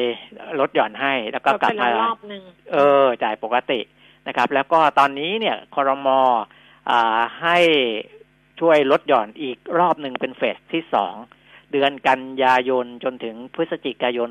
[0.60, 3.80] ลดหย่อนให้แล้วก็กลับไปมาแล้วรอบหนึ่งเออ จ่ายปกติ
[4.28, 6.08] นะครับ แล้วก็ตอนนี้เนี่ยคอรม
[6.90, 7.60] อ่าให้
[8.60, 11.16] ช่วยลดหย่อนอีกรอบหนึ่งเป็นเฟสที่สอง
[11.72, 14.30] เดือนกันยายนจนถึงพฤศจิกายน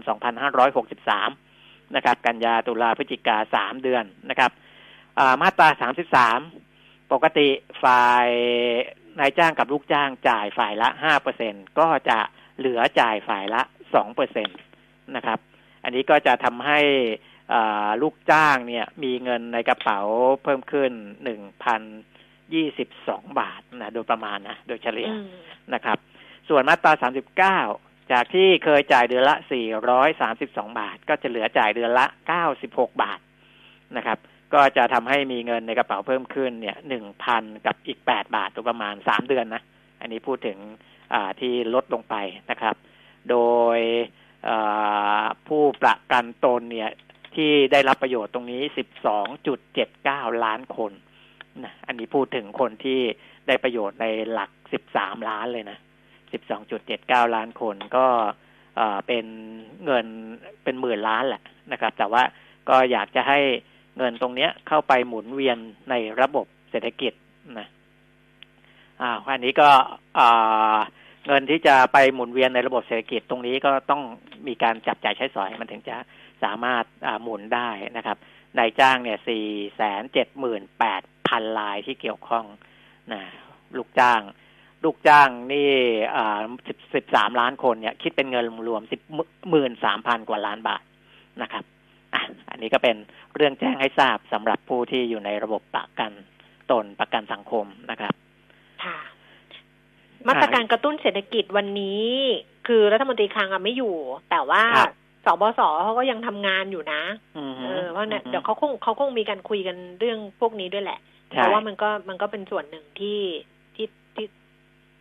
[0.76, 4.68] 2563 นะครับ กันยาตุลาพฤศจิกาสามเดือนนะครับอ่า
[5.42, 5.68] มาตรา
[6.40, 7.48] 33ปกติ
[7.82, 8.28] ฝ่าย
[9.20, 10.88] นายจ้างกับลูกจ้างจ่ายฝ่ายละ
[11.34, 12.18] 5%ก็จะ
[12.58, 13.62] เหลือจ่ายฝ่ายละ
[14.04, 15.38] 2%นะครับ
[15.84, 16.80] อันนี้ก็จะทำให้
[17.52, 20.00] อ่าลูกจ้างเนี่ย มีเงินในกระเป๋า
[20.42, 20.92] เพิ่มขึ้น
[21.24, 21.82] หนึ่งพัน
[22.54, 25.26] ยี่สิบสองบาทนะโดยประมาณนะโดยเฉลี่ยอืม
[25.74, 25.98] นะครับ
[26.48, 27.60] ส่วนมาตราสามสิบเก้า
[28.12, 33.20] จากที่เคยจ่ายเดือนละสี่ร้อยสามสิบสองบาท ก็จะเหลือจ่ายเดือนละเก้าสิบหกบาท
[33.96, 34.18] นะครับ
[34.54, 39.62] ก็จะทำให้มีเงินในกระเป๋าเพิ่มขึ้นเนี่ยหนึ่งพันกับอีกแปดบาทตัวประมาณสามเดือนนะ
[40.00, 40.58] อันนี้พูดถึง
[41.40, 42.14] ที่ลดลงไป
[42.50, 42.74] นะครับ
[43.30, 43.36] โด
[43.76, 43.78] ย
[45.48, 46.90] ผู้ประกันตนเนี่ย
[47.34, 48.62] ที่ได้รับประโยชน์ตรงนี้
[49.32, 50.92] 12.79ล้านคน
[51.64, 53.00] นะอันนี้พูดถึงคนที่
[53.46, 54.50] ได้ประโยชน์ในหลัก
[54.88, 55.78] 13ล้านเลยนะ
[56.56, 58.06] 12.79ล้านคนก็
[59.06, 59.26] เป็น
[59.84, 60.06] เงิน
[60.64, 62.22] เป็นหมื่นล้านแหละนะครับ แต่ว่า
[62.68, 63.40] ก็อยากจะให้
[63.96, 65.58] เงินตรงเนี้ยเข้าไปหมุนเวียน
[65.90, 67.12] ในระบบเศรษฐกิจ
[67.58, 67.68] นะ
[69.00, 69.68] อ่าอันนี้ก็
[70.18, 70.76] อ่า
[71.26, 74.02] เงินที่จะไปหมุนเวียนในระบบเศรษฐกิจตรงนี้ก็ต้อง
[74.46, 75.96] มีการจับจ่ายใช้สอยมันถึงจะ
[76.42, 78.16] สามารถาหมุนได้นะครับ
[78.58, 82.44] นายจ้างเนี่ยสี่แสนเจ็ดหมื่นแปดพันลายที่เกี่ยวข้อง
[83.12, 83.20] นะ
[83.76, 84.20] ลูกจ้าง
[84.84, 85.70] ลูกจ้างนี่
[86.16, 89.00] อ่าสิบสิบสามล้านคนเนี่ย คิดเป็นเงินรวมสิบ
[89.50, 90.82] หมื่นสามพันกว่าล้านบาท
[91.42, 91.64] นะครับ
[92.14, 92.96] อะอันนี้ก็เป็น
[93.36, 96.12] เรื่องแจ้งให้ทราบสำหรับผู้ที่อยู่ในระบบประกัน
[96.70, 98.14] ตนประกันสังคมนะครับ
[98.84, 98.98] ค่ะ
[100.28, 102.06] มาตรการกระตุ้นเศรษฐกิจวันนี้
[102.66, 103.94] คือรัฐมนตรีคลังอะไม่อยู่
[104.30, 104.92] แต่ว่าครับ
[105.26, 107.02] สบสเขาก็ยังทำงานอยู่นะ
[107.36, 110.98] อืมเออเพราะเนี่ยอืมเดี๋ยวเขาคงเขาคงมีการคุยกันเรื่องพวกนี้ด้วยแหละ
[111.30, 113.20] ใช่เพราะว่ามันก็มันก็เป็นส่วนหนึ่งที่
[113.74, 114.26] ที่ที่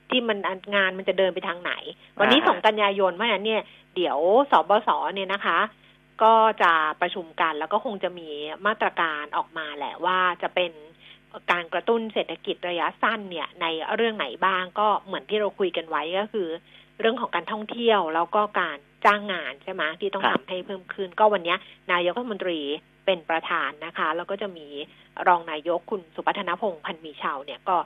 [0.10, 0.38] ที่มัน
[0.76, 1.74] งานมันจะเดินไปทางไหน
[2.20, 3.62] วันนี้สองกันยายนเพราะฉะนั้นเนี่ย
[3.96, 4.18] เดี๋ยว
[4.52, 5.60] สบสเนี่ยนะคะ
[6.24, 8.30] ก็จะประชุมกันแล้วก็คงจะมี
[8.68, 10.72] มาตรการออกมาแหละว่าจะเป็น
[11.52, 16.48] การกระตุ้นเศรษฐกิจระยะสั้นเนี่ยในเรื่องไหนบ้างก็เหมือนที่เราคุยกันไว้ก็คือ
[17.00, 21.56] เรื่องของการท่องเที่ยวแล้วก็การจ้างงานใช่ไหมที่ต้องทำให้เพิ่มขึ้น ก็วันนี้
[21.92, 22.60] นายกรัฐมนตรี
[23.06, 24.68] เป็นประธานนะคะ แล้วก็จะมี
[25.28, 27.78] รองนายกคุณสุพัฒนพงษ์พันมีชาวเนี่ยก็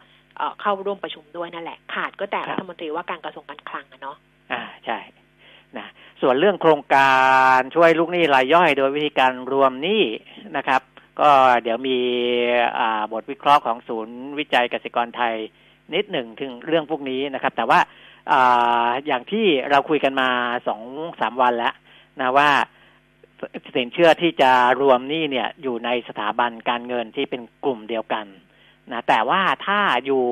[0.62, 4.17] เข้าร่วมประชุมด้วยนั่นแหละ ขาดก็แต่รัฐมนตรีว่าการกระทรวงการคลังอะเนาะ
[4.52, 5.00] อ่าใช่
[5.78, 5.88] นะ
[6.25, 7.13] ส่วนเรื่องโครงกา
[7.57, 10.03] รช่วยลูกหนี้รายย่อย โดยวิธีการรวมหนี้
[10.57, 10.81] นะครับ
[11.19, 11.29] ก็
[11.63, 11.97] เดี๋ยวมี
[13.12, 15.36] บทวิเคราะห์ของศูนย์วิจัยเกษตรกรไทย
[15.93, 17.79] นิดหนึ่งถึงเรื่องพวกนี้นะครับ แต่ว่า
[18.31, 18.33] อ
[19.07, 20.29] อย่างที่เราคุยกันมา
[20.67, 20.81] สอง
[21.21, 21.73] สามวันแล้ว
[22.19, 22.49] นะว่า
[23.75, 28.25] สินเชื่อที่จะรวมหนี้เนี่ยอยู่ในสถาบันการเงินที่เป็นกลุ่มเดียวกัน
[28.91, 30.23] นะแต่ว่าถ้าอยู่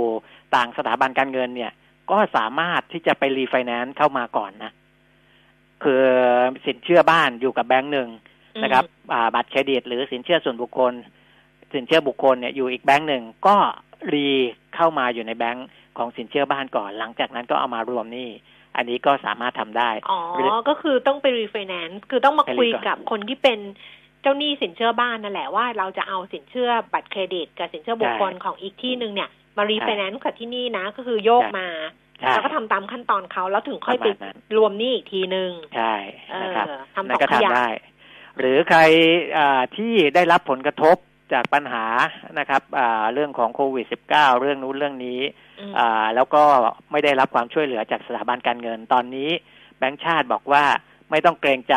[0.56, 1.72] ต่างสถาบันการเงินเนี่ย
[2.12, 4.74] ก็สามารถที่จะไปรีไฟแนนซ์เข้ามาก่อนนะ
[5.84, 6.04] คือ
[6.66, 8.10] สินเชื่อบ้านอยู่กับแบงก์หนึ่ง
[8.64, 10.94] นะครับอ่าบัตรเครดิต หรือสินเชื่อส่วนบุคคล
[11.74, 13.56] สินเชื่อบุคคลเนี่ยอยู่อีกแบงก์หนึ่งก็
[14.14, 14.28] รี
[14.76, 15.68] เข้ามาอยู่ในแบงก์
[15.98, 18.30] ของสินเชื่อบ้านก่อน หลังจากนั้นก็เอามารวมหนี้
[18.76, 23.60] อันนี้ก็สามารถทำได้ อ๋อหรือก็คือต้องไปรีไฟแนนซ์คือต้องมาไปรีคุยก่อนกับคนที่เป็น
[24.22, 31.68] เจ้าหนี้สินเชื่อบ้านนั่นแหละว่าเราจะเอาสินเชื่อบัตรเครดิต กับสินเชื่อบุคคลของอีกที่หนึ่งเนี่ย มารีไฟแนนซ์กับที่นี่นะ ก็คือโยกมา
[32.11, 35.94] ใช่ แล้วก็ทำตามขั้นตอนเขาแล้วถึงค่อยปไประมาณนั้นรวมหนี้อีกทีหนึ่งใช่
[36.32, 37.70] เออนะครับทำสนั่อนงก็ขยัทำกได้
[38.40, 38.80] หรือใคร
[39.38, 40.98] อ่าที่ได้รับผลกระทบ
[41.34, 41.86] จากปัญหา
[42.40, 45.20] นะครับอ่าเรื่องของโควิด -19 เรื่องนู้นเรื่องนี้
[45.60, 46.44] อืมอ่าแล้วก็
[46.92, 49.30] ไม่ได้รับความช่วยเหลือจากสถาบันการเงินตอนนี้
[49.78, 50.64] แบงก์ชาติบอกว่า
[51.12, 51.76] ไม่ต้องเกรงใจ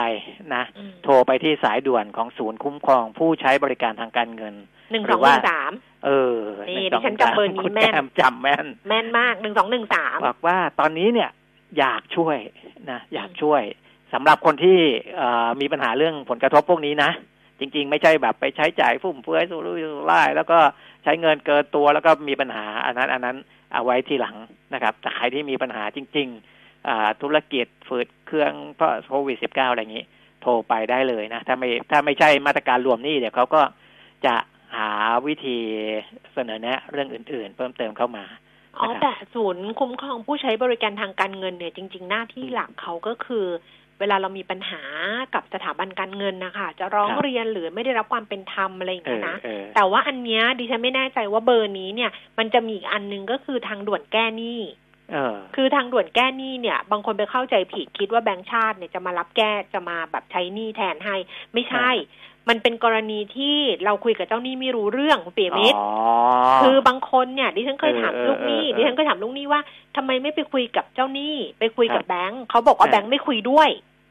[0.55, 4.55] นะอืมโทรไปที่สายด่วนของศูนย์คุ้มครองผู้ใช้บริการทางการเงิน
[4.91, 5.73] หนึ่งหสรือองหว่านึ่งสาม
[6.05, 11.31] เออนี่หงสงดิฉันจำเบอร์นี้คุณแม่นแอมจำแม่นแม่นมากหนึ่งสองหนึ่งสามบอกว่าตอนนี้เนี่ย
[11.79, 12.37] อยากช่วย
[12.91, 13.63] นะอยากช่วย
[14.13, 14.79] สำหรับคนที่
[15.17, 17.11] เอ่อมีปัญหาเรื่องผลกระทบพวกนี้นะ
[17.61, 20.59] จริง ๆ ไม่ใช่แบบไปใช้จ่ายฟุ่มเฟือยสุรุ่ยสุร่ายแล้วก็
[21.03, 23.37] ใช้เงินเกินตัวแล้วก็มีปัญหาอันนั้นอันนั้น
[23.73, 24.37] เอาไว้ทีหลัง
[24.75, 30.05] นะครับ แต่ใครที่มีปัญหาจริงๆอ่าธุรกิจฝืดเครื่องเพราะโควิดสิบเก้าอะไรอย่างนี้
[30.43, 33.63] โทรไปได้เลยนะ ถ้าไม่ถ้าไม่ใช่มาตรการรวมหนี้เดี๋ยวเขาก็
[34.27, 34.35] จะ
[34.77, 34.91] หา
[35.27, 35.59] วิธี
[36.33, 38.25] เสนอแนะเรื่องอื่น ๆ เพิ่มเติมเข้ามา
[38.79, 43.47] อ๋อนะครับแต่ศูนย์คุ้มครองผู้ใช้บริการทางการเงินเนี่ยจริง ๆ หน้าที่หลักเขาก็คือ
[44.01, 44.83] เวลาเรามีปัญหา
[45.35, 54.61] กับสถาบันการเงินนะคะจะร้องครับเรียนหรือไม่ได้รับความเป็นธรรมอะไรอย่างเอเงี้ยอนะเออแต่ว่าอันเนี้ยดิฉันไม่แน่ใจว่าเบอร์นี้เนี่ย มันจะมีอีกอันหนึงก็คือทางด่วนแก้หนี้
[55.13, 61.17] เออคือทางด่วนแก้หนี้เนี่ย บางคนไปเข้าใจผิดคิดว่าแบงก์ชาติเนี่ยจะมารับแก้จะมาแบบใช้หนี้แทนให้
[61.55, 61.91] ไม่ใช่
[62.49, 65.89] มันเป็นกรณีที่เราคุยกับเจ้าหนี้ไม่รู้เรื่องคุณเปียมิตรอ๋อ
[66.63, 69.61] คือบางคนเนี่ยดิฉันเคยถามเออลูกหนี้เออเออดิฉันเคยถามลูกหนี้ว่า
[69.97, 73.69] ทำไมไม่ไปคุยกับเจ้าหนี้ไปคุยกับครับแบงค์เขาบอกว่าเออแบงค์ไม่คุยด้วย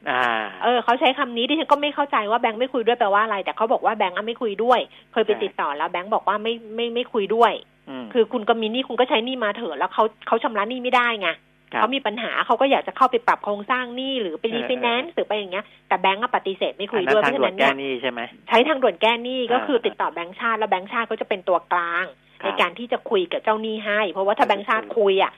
[0.09, 0.25] อ่า
[0.63, 4.79] เออเขาใช้คำนี้ดิฉันก็ไม่เข้าใจว่าแบงค์ไม่คุยด้วยแปลว่าอะไร แต่เขาบอกว่าแบงค์อะไม่คุยด้วย
[5.11, 7.53] เคยไปใช่ติดต่อแล้วแบงค์บอกว่าไม่ไม่ไม่คุยด้วย
[8.01, 11.37] มคือคุณก็มีหนี้คุณก็ใช้หนี้มาเถอะแล้วเขาเขาชำระหนี้ไม่ได้ไงครับ
[11.79, 22.05] เขามีปัญหาเขาก็อยากจะเข้าไปปรับโครงสร้างหนี้หรือไปเออรีไฟแนนซ์หรือไปอย่างเงี้ย แต่แบงก์ก็ปฏิเสธไม่คุอัยนนั้ด้วยนเพทางราะฉะด่วนั้นนเนี่แก้ยหนี้ใช่ไหมใช้ทางด่วนแก้หนี้ก็คือเออติดต่อแบงก์ชาติแล้วแบงก์ชาติก็จะเป็นตัวกลาง
[22.41, 25.33] ครับในการที่จะคุยกับเจ้าหนี้ให้ เพราะว่าถ้าเออแบงก์ชาติคุยอะ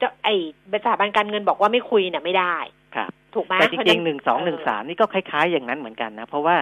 [0.00, 0.34] จะไอ้
[0.84, 2.56] สถาบันการเงินบอกว่าไม่คุยเนี่ยไม่ได้
[2.96, 6.56] ครับถูกไหมแต่จเพาะริฉะงๆหนึ่งสองหนึ่งสามนี่ก็คล้ายๆ อย่างนั้นเหมือนกันนะ เพราะว่า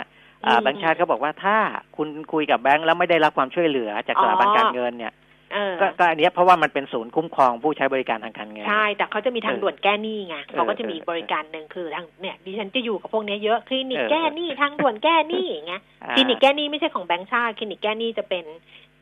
[0.46, 1.56] อ่าอืมแบงก์ชาติเขาบอกว่าถ้า
[1.96, 5.23] คุณคุยกับแบงก์แล้วไม่ได้รับความช่วยเหลือจากอ๋อสถาบันการเงินเนี่ยเออ
[5.80, 18.44] ก็ก็อันเนี้ยเพราะว่ามันเป็นศูนย์คุ้มครองผู้ใช้บริการทางการเงินใช่ แต่เขาจะมีทางเออด่วนแก้หนี้ไงเขาก็จะมีเออบริการหนึ่งคือทางเนี่ยดิฉันจะอยู่กับพวกเนี้ยเยอะคลินิกเออแก้หนี้ทางด่วนแก้หนี้อย่างเงี้ยอ่าคลินิกแก้หนี้ไม่ใช่ของแบงก์ชาติคลินิกแก้หนี้จะเป็น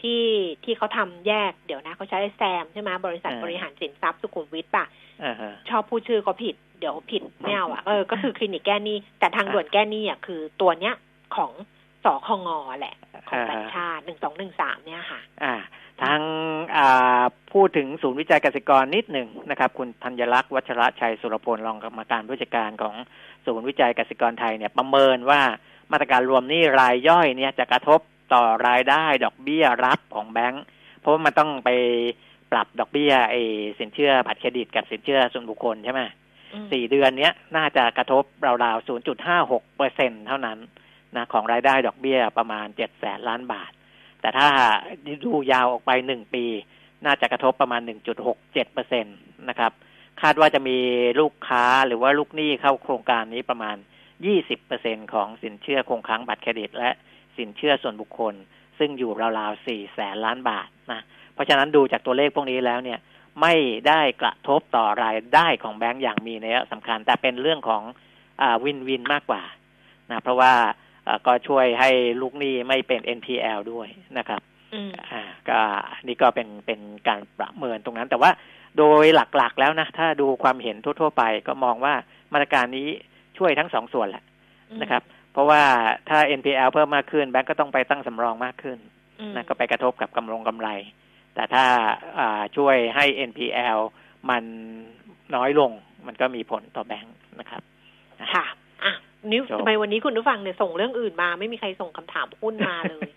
[0.02, 0.24] ที่
[0.64, 4.84] ที่เขาทำแยกเดี๋ยวนะเขาใช้แซมใช่ไหมบริษัทบริหารสินทรัพย์สุขุมวิทป่ะ
[5.24, 10.94] อ่าฮะชอบพูดชื่อก็ผิดเดี๋ยวผิดไม่เอาอะเออก็คือคลินิกแก้หนี้แต่ทางด่วนแก้หนี้อะคือตัวเนี้ย
[11.36, 11.50] ของ
[12.04, 12.96] สคงแหละ
[13.28, 15.54] ของแบงก์ชาติหนึ่งสองหนึ่งสามเนี่ยค่ะ อ่า
[16.02, 16.20] ทาง
[16.76, 22.94] อ่าพูดถึงศูนย์วิจัยเกษตรกรนิดหนึ่งนะครับ คุณธัญลักษณ์วัชระชัยสุรพลรองกรรมการผู้จัดการของ
[23.44, 25.40] ศูนย์วิจัยเกษตรกรไทยเนี่ยประเมินว่า
[25.92, 28.00] มาตรการรวมหนี้รายย่อยเนี่ยจะกระทบ
[28.34, 30.64] ต่อรายได้ดอกเบี้ยรับของแบงก์
[31.00, 31.70] เพราะว่ามันต้องไป
[32.52, 33.42] ปรับดอกเบี้ยไอ้
[33.78, 36.02] สินเชื่อบัตรเครดิตกับสินเชื่อส่วนบุคคลใช่ไหม
[36.52, 38.24] อืมสี่เดือนเนี้ยน่าจะกระทบ
[38.64, 38.88] ราวๆ
[39.28, 40.58] 0.56เปอร์เซ็นเท่านั้น
[41.16, 43.72] นะของรายได้ดอกเบี้ยประมาณ7แสนล้านบาท
[44.22, 44.48] แต่ถ้า
[45.24, 46.44] ดูยาวออกไปหนึ่งปี
[47.04, 47.80] น่าจะกระทบประมาณ
[48.18, 49.10] 1.67เจ็ดเปอร์เซ็นต
[49.48, 49.72] นะครับ
[50.22, 50.78] คาดว่าจะมี
[51.20, 53.76] ลูกค้าหรือว่าลูกหนี้เข้าโครงการนี้ประมาณ
[54.22, 56.90] 20เปอร์เซ็นของสินเชื่อคงค้างบัตรเครดิต และ
[57.36, 58.34] สินเชื่อส่วนบุคคล
[58.78, 61.00] ซึ่งอยู่ราวๆ4แสนล้านบาทนะ
[61.34, 62.98] เพราะฉะนั้นดูจากตัวเลขพวกนี้แล้วเนี่ย
[63.40, 63.54] ไม่
[63.88, 67.82] ได้กระทบต่อรายได้ของแบงก์อย่างมีนัยสำคัญ แต่เป็นเรื่องของ
[68.42, 69.42] อวินวินมากกว่า
[70.10, 70.52] นะเพราะว่า
[71.26, 73.88] ก็ช่วยให้ลูกหนี้ไม่เป็น NPL ด้วย
[74.18, 74.40] นะครับ
[74.74, 75.60] อืมอ่าก็
[76.06, 78.30] นี่ก็เป็นเป็นการประเมินตรงนั้น แต่ว่า
[78.78, 81.94] โดยหลักๆแล้วนะ ถ้าดูความเห็นทั่ว ๆ ไปก็มองว่า
[82.32, 82.88] มาตรการนี้
[83.38, 84.24] ช่วยทั้งสองส่วนแหละ
[84.82, 85.62] นะครับ เพราะว่า
[86.08, 88.78] ถ้า NPL เพิ่มมากขึ้นแบงก์ก็ต้องไปตั้งสำรองมากขึ้น
[89.20, 90.68] อืมนะก็ไปกระทบกับกำลงกำไร
[91.34, 91.64] แต่ถ้า
[92.18, 93.78] อ่าช่วยให้ NPL
[94.30, 94.44] มัน
[95.34, 95.70] น้อยลง
[96.06, 97.62] มันก็มีผลต่อแบงค์นะครับ
[98.34, 98.44] ค่ะ
[98.84, 98.92] อะ
[99.30, 103.08] นิ้วทำไมวันนี้คุณผู้ฟังเนี่ยส่งเรื่องอื่นมา ไม่มีใครส่งคำถามหุ้นมาเลย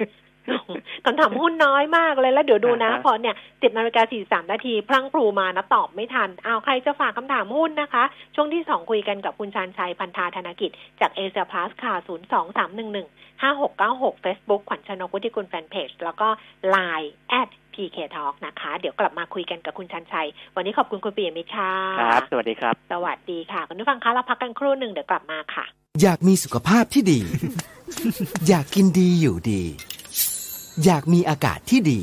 [1.06, 8.04] คำถามหุ้นน้อยมากเลยแล้วเดี๋ยวดูนะ พอเนี่ยสิบนาฬิกาสี่สามนาทีพรั่งพรูมานะตอบไม่ทันอ้าวใครจะฝากคำถามหุ้นนะคะ
[8.36, 13.08] ช่วงที่สองคุยกันกับคุณชานชัยพันธาธนกิจ จากเอเชียพลัสค่ะศูนย์สองสามหนึ่งหนึ่ง
[13.42, 16.28] ห้าหกเก้าหกเฟซบุ๊กขวัญชนกวุฒิกุลแฟนเพจแล้วก็
[16.70, 25.66] ไลน์แอด PK Talk นะคะ เดี๋ยวกลับมาคุยกันกับคุณชันชัย วันนี้ขอบคุณคุณปียมิตรค่ะครับ สวัสดีครับ สวัสดีค่ะ คุณผู้ฟังคะเราพักกันครู่หนึ่งเดี๋ยวกลับมาค่ะ
[26.02, 27.20] อยากมีสุขภาพที่ดี
[28.48, 29.64] อยากกินดีอยู่ดี
[30.84, 32.02] อยากมีอากาศที่ดี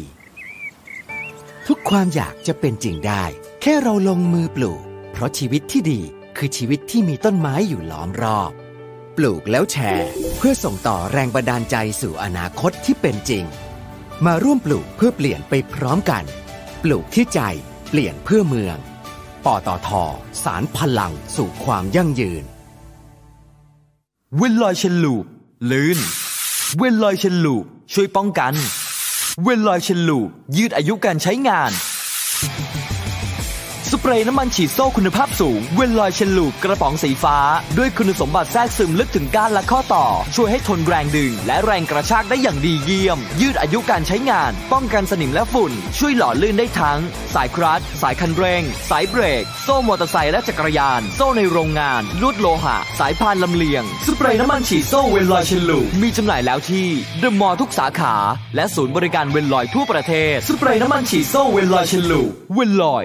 [1.66, 3.24] ทุกความอยากจะเป็นจริงได้
[3.62, 4.82] แค่เราลงมือปลูก
[5.12, 6.00] เพราะชีวิตที่ดี
[6.36, 8.52] คือชีวิตที่มีต้นไม้อยู่ล้อมรอบ
[9.16, 13.44] ปลูกแล้วแชร์ เพื่อส่งต่อแรงบันดาลใจสู่อนาคตที่เป็นจริง
[14.26, 16.24] มาร่วมปลูกเพื่อเปลี่ยนไปพร้อมกัน
[16.82, 17.40] ปลูกที่ใจ
[17.88, 18.76] เปลี่ยนเพื่อเมือง
[19.44, 19.88] ปตท
[20.44, 22.44] สารพลังสู่ความยั่งยืน
[24.38, 25.26] เวนลอย Chain Lube
[25.70, 26.00] ลื่น
[26.78, 28.52] เวนลอย Chain Lube ช่วยป้องกัน
[29.42, 31.70] เวนลอย Chain Lube ยืดอายุการใช้งาน
[34.04, 37.36] สเปรย์น้ำมันฉีดโซ่คุณภาพสูง เวนลอย Chain Lube กระป๋องสีฟ้า
[37.78, 47.00] ด้วยคุณสมบัติแทรกซึมลึกถึงก้านและข้อต่อ ช่วยให้ทนแรงดึง และแรงกระชากได้อย่างดีเยี่ยม ยืดอายุการใช้งาน ป้องกันสนิมและฝุ่น ช่วยหล่อลื่นได้ทั้ง
[47.34, 56.86] สายคลัตช์สายคันเร่ง สายเบรก โซ่มอเตอร์ไซค์และจักรยาน โซ่ในโรงงาน ลวดโลหะ สายพานลำเลียง สเปรย์น้ำมันฉีดโซ่เวนลอย Chain Lube มีจำหน่ายแล้วที่
[57.18, 58.14] เดอะมอลล์ทุกสาขา
[58.56, 63.04] และศูนย์บริการเวนลอยทั่วประเทศสเปรย์น้ำมันฉีดโซ่เวนลอย Chain Lube เวนลอย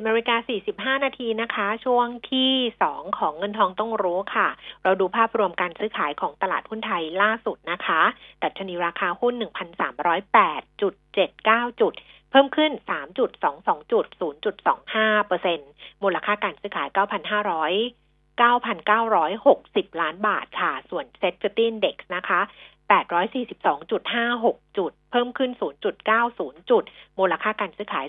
[0.00, 0.36] 10นาฬิกา
[0.96, 2.52] 45 นาทีนะคะ ช่วงที่
[2.86, 4.48] 2 ของเงินทองต้องรู้ค่ะ
[4.82, 8.00] เราดูภาพรวมการซื้อขายของตลาดหุ้นไทยล่าสุดนะคะ
[8.42, 11.92] ดัชนีราคาหุ้น 1,308.79 จุด
[12.30, 12.70] เพิ่มขึ้น
[13.30, 14.10] 3.22 จุด
[14.68, 15.70] 0.25เปอร์เซ็นต์
[16.02, 16.98] มูลค่าการซื้อขาย 9,500
[18.40, 22.40] 9,960 ล้านบาทค่ะ ส่วน SET Fifty Index นะคะ
[22.90, 26.84] 842.56 จุด เพิ่มขึ้น 0.90 จุด
[27.18, 28.06] มูลค่าการซื้อขาย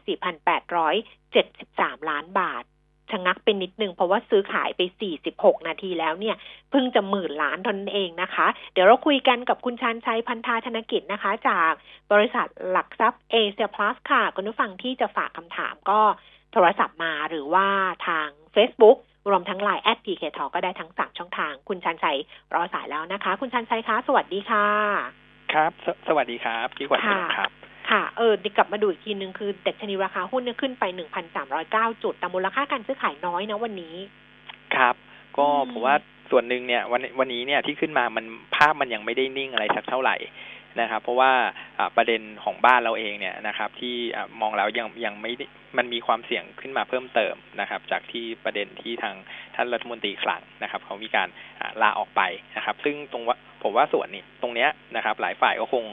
[1.23, 2.63] 4,873 ล้านบาท
[3.11, 4.81] ชะงักเป็นนิดนึงเพราะว่าซื้อขายไป
[5.23, 6.35] 46 นาทีแล้วเนี่ย
[6.71, 11.71] เพิ่งจะหมื่นล้านเท่านั้นเองนะคะ เดี๋ยวเราคุยกันกับคุณชันชัยพันธาธนกิจนะคะ จาก
[12.11, 15.99] บริษัทหลักทรัพย์เอเชียพลัสค่ะ คุณผู้ฟังที่จะฝากคำถามก็
[16.53, 17.67] โทรศัพท์มาหรือว่า
[18.07, 18.97] ทาง Facebook
[19.29, 22.17] รวมทั้งไลน์แอด PK Talk ก็ได้ทั้งสามช่องทาง คุณชันชัย
[22.53, 24.65] รอสายแล้วนะคะ คุณชันชัยคะ สวัสดีค่ะ
[25.53, 26.99] ครับสสวัสดีครับพี่ขวัญ
[27.37, 27.51] ครับ
[27.89, 33.95] ค่ะเออเดี๋ยวกลับมาดูอีกทีนึงคือดัชนีราคาหุ้นเนี่ยขึ้นไปหนึ่งพันสามร้อยเก้าจุด แต่มูลค่าการซื้อขายน้อยนะวันนี้
[34.75, 34.95] ครับ
[35.37, 35.95] ก็ผมว่า
[36.31, 40.15] ส่วนหนึ่งเนี่ยวันวันนี้เนี่ยที่ขึ้นมามันภาพมันยังไม่ได้นิ่งอะไรสักเท่าไหร่
[40.79, 41.31] นะครับ เพราะว่า
[41.97, 43.95] ประเด็นของบ้านเราเองเนี่ยนะครับ ที่
[44.41, 45.31] มองแล้วยังยังไม่
[45.77, 49.15] มันมีความเสี่ยงขึ้นมาเพิ่มเติมนะครับ จากที่ประเด็นที่ทาง
[49.55, 51.29] ท่านรัฐมนตรีคลังนะครับ เขามีการ
[51.81, 52.21] ลาออกไป
[52.55, 55.85] นะครับ ซึ่งตรงว่าผมว่าส่วนนี้ตรงเนี้ยนะครับ หลายฝ่ายก็คง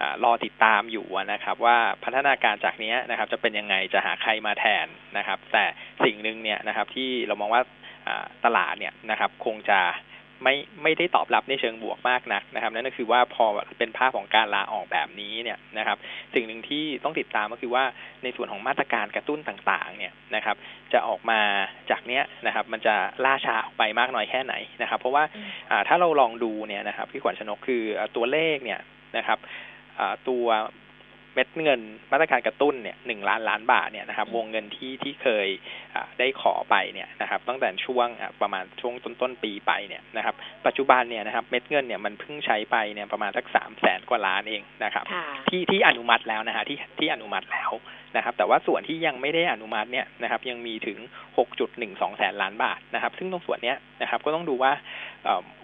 [0.00, 4.86] อรอติดตามอยู่นะครับ ว่าพัฒนาการจากนี้นะครับ จะเป็นยังไงจะหาใครมาแทน
[5.18, 5.64] นะครับ แต่
[6.04, 7.62] สิ่งหนึ่งเนี่ยนะครับ ที่เรามองว่า
[8.44, 9.80] ตลาดเนี่ยนะครับ คงจะ
[10.44, 13.44] ไม่ไม่ได้ตอบรับในเชิงบวกมากนักนะครับ นั่นก็คือว่าพอ
[13.78, 15.98] เป็นภาพของการลาออกแบบนี้เนี่ยนะครับ
[16.34, 17.84] สิ่งหนึ่งที่ต้องติดตามก็คือว่า
[18.22, 20.56] ในส่วนของมาตรการกระตุ้นต่างๆ เนี่ยนะครับ
[20.92, 21.40] จะออกมา
[21.90, 25.24] จากเนี้ยนะครับ มันจะล่าช้าออกไปมากน้อยแค่ไหนนะครับ เพราะว่า
[25.88, 27.82] ถ้าเราลองดูเนี่ยนะครับพี่ขวัญชนกคือ
[28.16, 28.80] ตัวเลขเนี่ย
[29.16, 29.38] นะครับ
[30.28, 30.44] ตัว
[31.34, 31.80] เม็ดเงิน
[32.12, 35.46] มาตรการกระตุ้นเนี่ยหนึ่งล้านล้านบาทเนี่ยนะครับ วงเงินที่ที่เคย
[36.18, 38.08] ได้ขอไปเนี่ยนะครับ ตั้งแต่ช่วง
[38.40, 40.34] ประมาณช่วงต้นต้นปีไปเนี่ยนะครับ
[40.66, 45.04] ปัจจุบันเนี่ยนะครับ เม็ดเงินเนี่ยมันเพิ่งใช้ไปเนี่ยประมาณสักสามแสนกว่าล้านเองนะครับ
[45.48, 47.72] ที่ที่อนุมัติแล้วนะฮะที่ที่อนุมัติแล้ว
[48.16, 50.98] นะครับ แต่ว่าส่วนที่ยังไม่ได้อนุมัติเนี่ยนะครับ ยังมีถึง
[51.58, 54.72] 6.12 แสนล้านบาทนะครับ ซึ่งตรงส่วนนี้นะครับ ก็ต้องดูว่า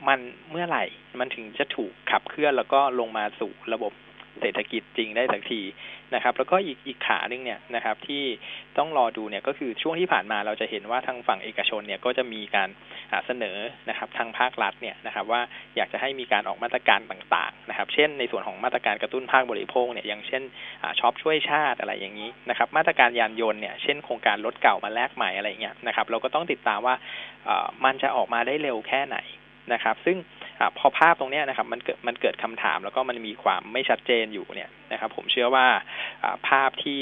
[0.08, 0.18] มัน
[0.50, 0.84] เมื่อไหร่
[1.20, 3.92] มันถึงจะถูกขับเคลื่อนแล้วก็ลงมาสู่ระบบ
[4.40, 5.62] เศรษฐกิจจริงได้สักที
[6.14, 8.24] นะครับ แล้วก็อีกอีกขาหนึ่งเนี่ยนะครับ ที่
[8.78, 12.68] ต้องรอดูเนี่ยก็คือช่วงที่ผ่านมาเราจะเห็นว่าทางฝั่งเอกชนเนี่ยก็จะมีการ
[13.26, 13.58] เสนอ
[13.88, 15.40] นะครับ ทางภาครัฐเนี่ยนะครับ ว่า
[15.76, 20.42] อยากจะให้มีการออกมาตรการต่างๆนะครับ เช่น ในส่วนของมาตรการกระตุ้นภาคบริโภคเนี่ยอย่างเช่น
[21.00, 26.94] ช็อปช่วยชาติอะไรอย่างนี้นะครับ มาตรการยานยนต์เนี่ยเช่นโครงการรถเก่ามาแลกใหม่อะไรเงี้ยนะครับ เราก็ต้องติดตามว่า
[27.84, 29.18] มันจะออกมาได้เร็วแค่ไหน
[29.72, 30.16] นะครับ ซึ่ง
[30.78, 35.66] พอภาพตรงนี้นะครับมันเกิดมันเกิดคำถามแล้วก็มันมีความไม่ชัดเจนอยู่เนี่ยนะครับผมเชื่อว่า
[36.48, 37.00] ภาพที่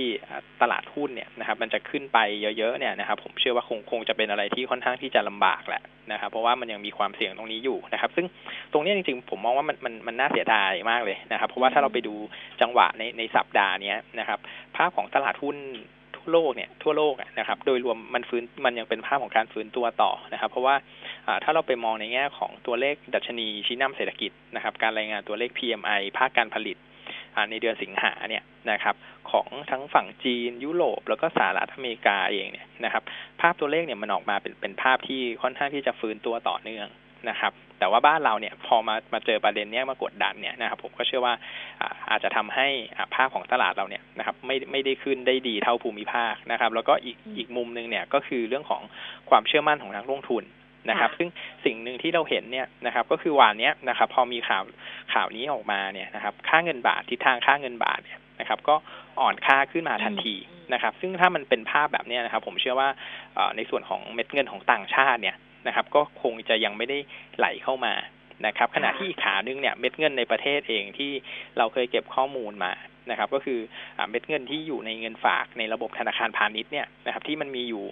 [0.62, 2.18] ตลาดหุ้นเนี่ยนะครับมันจะขึ้นไป
[2.58, 5.82] เยอะๆเนี่ยนะครับผมเชื่อว่าคงคงจะเป็นอะไรที่ค่อนข้างที่จะลำบากแหละ
[6.12, 8.26] นะครับเพราะว่ามันยังมีความเสี่ยงตรงนี้อยู่นะครับ ซึ่ง
[8.72, 12.14] ตรงนี้จริงๆ ผมมองว่ามันมันมันน่าเสียดายมากเลยนะครับ เพราะว่าถ้าเราไปดู
[12.60, 14.38] จังหวะในในสัปดาห์นี้นะครับ
[14.76, 15.58] ภาพของตลาดหุ้น
[16.32, 20.74] โลกเนี่ยทั่วโลกนะครับ โดยรวมมันฟื้นมันยังเป็นภาพของการฟื้นตัวต่อนะครับ เพราะว่า
[21.44, 26.76] ถ้าเราไปมองในแง่ของตัวเลขดัชนีชี้นำเศรษฐกิจนะครับ การรายงานตัวเลข PMI ภาคการผลิต
[27.50, 28.94] ในเดือนสิงหาเนี่ยนะครับ
[29.30, 33.02] ของทั้งฝั่งจีน ยุโรปแล้วก็สหรัฐอเมริกาเองเนี่ยนะครับ
[33.40, 36.88] ภาพตัวเลขเนี่ยมันออกมาเป็นเป็นภาพที่ค่อนข้างที่จะฟื้นตัวต่อเนื่อง
[37.30, 41.34] นะครับ แต่ว่าบ้านเราเนี่ยพอมามาเจอประเด็นเนี้ยมากดดันเนี่ยนะครับ ผมก็เชื่อว่า
[42.10, 42.68] อาจจะทำให้
[43.14, 48.82] ภาพของตลาดเราเนี่ยนะครับ ไม่ไม่ได้ขึ้นได้ดีเท่าภูมิภาคนะครับ แล้วก็อีกอีกมุมหนึ่งเนี่ยก็คือเรื่องของ
[49.30, 50.44] ความเชื่อมั่นของนักลงทุน
[50.90, 51.28] นะครับ ซึ่ง
[51.64, 54.62] สิ่งหนึ่งที่เราเห็นเนี่ยนะครับ ก็คือวันนี้นะครับ พอมีข่าว
[55.12, 58.74] ข่าวนี้ออกมาเนี่ยนะครับ ค่าเงินบาททิศทางค่าเงินบาทเนี่ยนะครับ ก็
[59.20, 60.34] อ่อนค่าขึ้นมาทันที
[60.72, 62.88] นะครับ ซึ่งถ้ามันเป็นภาพแบบนี้นะครับ ผมเชื่อว่า
[63.56, 65.36] ในส่วนของเม็ดเงินของต่างชาติเนี่ย
[65.66, 66.98] นะครับ ก็คงจะยังไม่ได้
[67.38, 67.94] ไหลเข้ามา
[68.46, 71.10] นะครับขณะที่อีกขานึงเนี่ยเม็ดเงินในประเทศเองที่
[71.58, 72.72] เราเคยเก็บข้อมูลมา
[73.10, 73.58] นะครับ ก็คือ
[74.10, 77.84] เม็ดเงินที่อยู่ในเงินฝากในระบบธนาคารพาณิชย์เนี่ยนะครับ ที่มันมีอยู่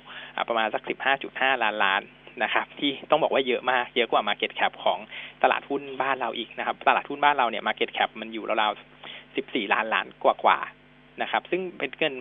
[0.49, 2.03] ประมาณสักสิบห้าจุดห้าล้านล้าน
[2.43, 4.99] นะครับ ที่ต้องบอกว่าเยอะมากเยอะกว่า Market Cap ของ
[5.43, 12.14] ตลาดหุ้นบ้านเราอีกนะครับ ตลาดหุ้นบ้านเราเนี่ย Market Cap มันอยู่ราวๆ 14 ล้านล้านกว่าๆนะครับ ซึ่งเป็นเงิน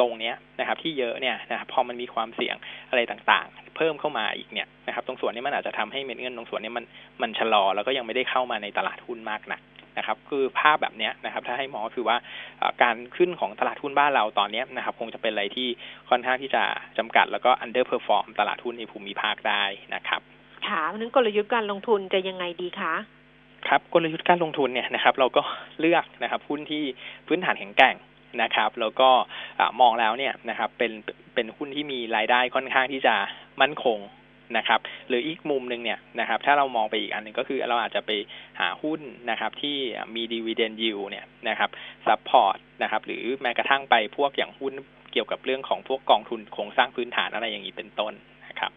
[0.00, 2.56] ตรงเนี้ยนะครับ ที่เยอะเนี่ยนะครับพอมันมีความเสี่ยง
[2.90, 6.84] อะไรต่างๆ เพิ่มเข้ามาอีกเนี่ยนะครับ ตรงส่วนนี้มันอาจจะทำให้เม็ดเงินตรงส่วนนี้มัน
[7.22, 9.60] มันชะลอแล้วก็ยังไม่ได้เข้ามาในตลาดหุ้นมากนัก
[9.98, 12.16] นะครับคือภาพแบบนี้นะครับถ้าให้มองคือว่า
[12.82, 15.68] การขึ้นของตลาดหุ้นบ้านเราตอนนี้นะครับคงจะเป็นอะไรที่
[16.10, 16.62] ค่อนข้างที่จะ
[16.98, 19.64] จำกัดแล้วก็ underperform ตลาดหุ้นในภูมิภาคได้
[19.94, 20.20] นะครับ
[20.66, 22.94] ค่ะนั้นกลยุทธ์การลงทุนจะยังไงดีคะ
[23.68, 25.42] ครับกลยุทธ์การลงทุนเนี่ยนะครับ เราก็
[25.80, 26.82] เลือกนะครับหุ้นที่
[27.26, 27.96] พื้นฐานแข็งแกร่ง
[28.42, 29.08] นะครับ แล้วก็
[29.80, 30.92] มองแล้วเนี่ยนะครับเป็น
[31.34, 33.14] เป็นหุ้นที่มีรายได้ค่อนข้างที่จะ
[33.60, 33.98] มั่นคง
[34.56, 38.10] นะครับ หรืออีกมุมหนึ่งเนี่ยนะครับ ถ้าเรามองไปอีกอันหนึ่งก็คือเราอาจจะไป
[38.60, 39.00] หาหุ้น
[39.30, 39.76] นะครับ ที่
[40.14, 41.70] มีดีเวเดนยิวเนี่ยนะครับ
[42.06, 44.72] support นะครับ หรือแม้กระทั่งไปพวกอย่างหุ้น
[45.12, 48.12] เกี่ยวกับเรื่องของพวกกองทุนโครงสร้างพื้นฐานอะไรอย่างนี้เป็นต้น
[48.46, 48.72] นะครับ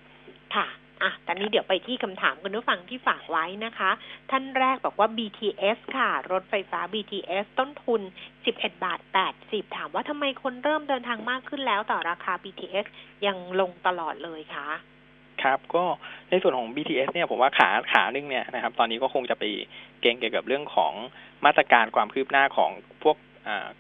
[0.56, 0.68] ค่ะ
[1.04, 3.92] อะตอนนี้เดี๋ยวไปที่คำถามคุณผู้ฟังที่ฝากไว้นะคะ
[4.32, 8.02] ท่านแรกบอกว่า BTS ค่ะ รถไฟฟ้า BTS ต้นทุน
[8.44, 9.00] 11 บาท
[9.38, 12.86] 80 ถามว่าทำไมคนเริ่มเดินทางมากขึ้นแล้วต่อราคา BTS
[13.26, 14.68] ยังลงตลอดเลยคะ
[15.46, 15.86] ครับก็
[16.30, 19.44] ในส่วนของ BTS เนี่ยผมว่าขาขาหนึ่งเนี่ยนะครับตอนนี้ก็คงจะไป
[20.02, 20.94] เก่งเกี่ยวกับเรื่องของ
[21.46, 22.72] มาตรการความคืบหน้าของ
[23.04, 23.18] พวก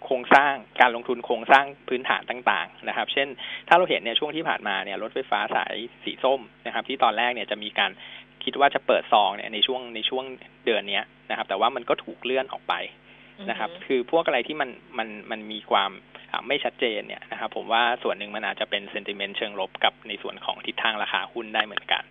[0.04, 3.28] โครงสร้างการลงทุนโครงสร้างพื้นฐานต่างๆนะครับ เช่น
[3.68, 7.92] ถ้าเราเห็นเนี่ยช่วงที่ผ่านมาเนี่ยรถไฟฟ้าสายสีส้มนะครับ ที่ตอนแรกเนี่ยจะมีการ
[8.44, 10.24] คิดว่าจะเปิดซองเนี่ยในช่วงในช่วง
[10.66, 12.74] เดือนนี้นะครับ แต่ว่ามันก็ถูกเลื่อนออกไป
[13.50, 15.92] นะครับ คือพวกอะไรที่มันมันมันมีความ
[16.48, 22.04] ไม่ชัดเจนเนี่ยนะครับผมว่าส่วนหนึ่งมันอาจจะเป็นเซนติเมนต์เชิงลบกับในส่วนของทิศทางราคาหุ้นได้เหมือนกัน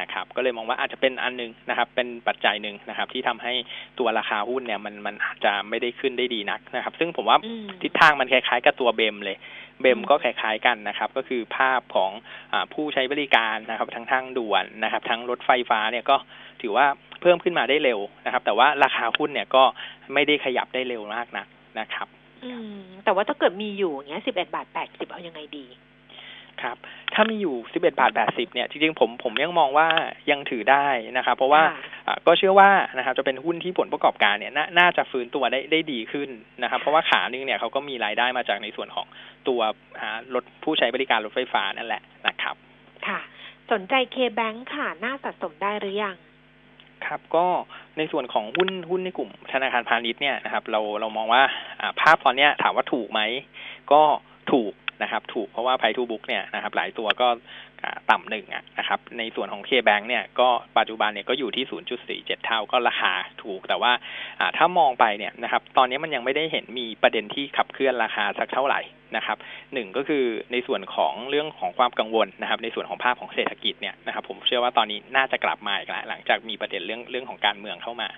[0.00, 3.52] นะครับก็เลยมองว่าอาจจะเป็นอันนึงนะครับ เป็นปัจจัยหนึ่งนะครับ ที่ทำให้
[3.98, 7.38] ตัวราคาหุ้นเนี่ยมันมันอาจจะไม่ได้ขึ้นได้ดีนักนะครับ ซึ่งผมว่า
[7.82, 9.36] ทิศทางมันคล้ายๆกับตัวเบมเลย
[9.80, 12.10] เบมก็คล้ายๆกันนะครับ ก็คือภาพของ
[12.52, 16.16] อผู้ใช้บริการนะครับ ทั้งทางด่วนนะครับ ทั้งรถไฟฟ้าเนี่ยก็
[16.62, 16.86] ถือว่า
[17.20, 19.62] เพิ่มขึ้นมาได้เร็วนะครับ แต่ว่าราคาหุ้นเนี่ยก็
[20.14, 21.46] ไม่ได้ขยับได้เร็วมากนัก
[21.80, 22.08] นะครับ
[22.44, 25.66] อืม แต่ว่าถ้าเกิดมีอยู่เงี้ยสิบเอ็ดบาทแปดสิบเอายังไงดี
[26.62, 26.78] ครับ
[27.14, 29.88] ถ้ามีอยู่11บาท80เนี่ยจริงๆผมผมยังมองว่า
[30.30, 30.86] ยังถือได้
[31.16, 31.62] นะครับ เพราะว่า
[32.26, 36.30] ก็เชื่อว่านะครับจะเป็นหุ้นที่ผลประกอบการเนี่ยน่าจะฟื้นตัวได้ได้ดีขึ้น
[36.62, 39.06] นะครับ เพราะว่าขานึงเนี่ยเขาก็มีรายได้มาจากในส่วนของ
[39.48, 39.60] ตัว
[40.34, 42.56] รถผู้ใช้บริการรถไฟฟ้านั่นแหละนะครับ
[43.06, 43.20] ค่ะ
[43.72, 46.16] สนใจเคแบงค่ะ น่าสะสมได้หรือยัง
[47.06, 47.46] ครับก็
[47.98, 51.42] ในส่วนของหุ้นหุ้นในกลุ่มธนาคารพาณิชย์เนี่ยนะครับเราเรามองว่า
[52.00, 53.20] ภาพตอนนี้ถามว่าถูกไหม
[53.92, 54.02] ก็
[54.52, 54.72] ถูก
[55.02, 57.28] นะครับ ถูกเพราะว่าไพทูบุ๊กเนี่ยนะครับ หลายตัวก็
[58.10, 58.46] ต่ำหนึ่ง
[58.78, 61.64] นะครับ ในส่วนของเคแบงเนี่ยก็ปัจจุบันเนี่ยก็อยู่ที่
[62.04, 63.92] 0.47 เท่าก็ราคาถูกแต่ว่า
[64.56, 68.80] ถ้ามองไปเนี่ยนะครับ ตอนนี้มันยังไม่ได้เห็นมีประเด็นที่ขับเคลื่อนราคาสักเท่าไหร่
[69.16, 69.38] นะครับ
[69.74, 78.08] หนึ่งก็คือในส่วนของเรื่องของความกังวลนะครับ ในส่วนของภาพของเศรษฐกิจเนี่ยนะครับ ผมเชื่อว่าตอนนี้น่าจะกลับมาอีกแล้วหลังจากมีประเด็นเรื่องเรื่องของการเมืองเข้ามา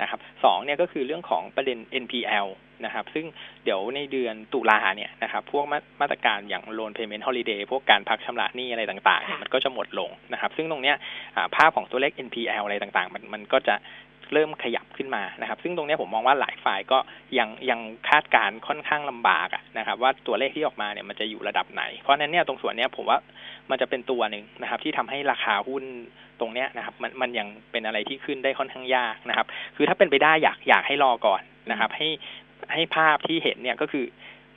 [0.00, 2.46] นะครับสองเนี่ยก็คือเรื่องของประเด็น NPL
[2.84, 3.26] นะครับ ซึ่ง
[3.64, 5.64] เดี๋ยวในเดือนตุลาเนี่ยนะครับ พวก
[6.00, 10.96] มาตรการอย่าง loan payment holiday พวกการพักชำระหนี้อะไรต่างๆ มันก็จะหมดลงนะครับ ซึ่งตรงเนี้ย
[11.56, 13.76] ภาพของตัวเลข NPL อะไรต่างๆ มันมันก็จะ
[14.34, 16.98] เริ่มขยับขึ้นมานะครับ ซึ่งตรงนี้ผมมองว่าหลายฝ่ายก็
[17.38, 19.48] ยังยังคาดการค่อนข้างลำบาก
[19.78, 23.18] นะครับ ว่าตัวเลขที่ออกมาเนี่ยมันจะอยู่ระดับไหน เพราะนั้นเนี่ยตรงส่วนนี้ผมว่า
[23.70, 25.84] มันจะเป็นตัวหนึ่งนะครับ ที่ทำให้ราคาหุ้น
[26.40, 32.08] ตรงเนี้ยนะครับ มันมันยังเป็นอะไรที่ขึ้นได้ค่อนข้างยากนะครับ คือถ้าเป็นไปได้อยากอยากให้รอก่อนนะครับ ให้
[32.72, 34.04] ให้ภาพที่เห็นเนี่ยก็คือ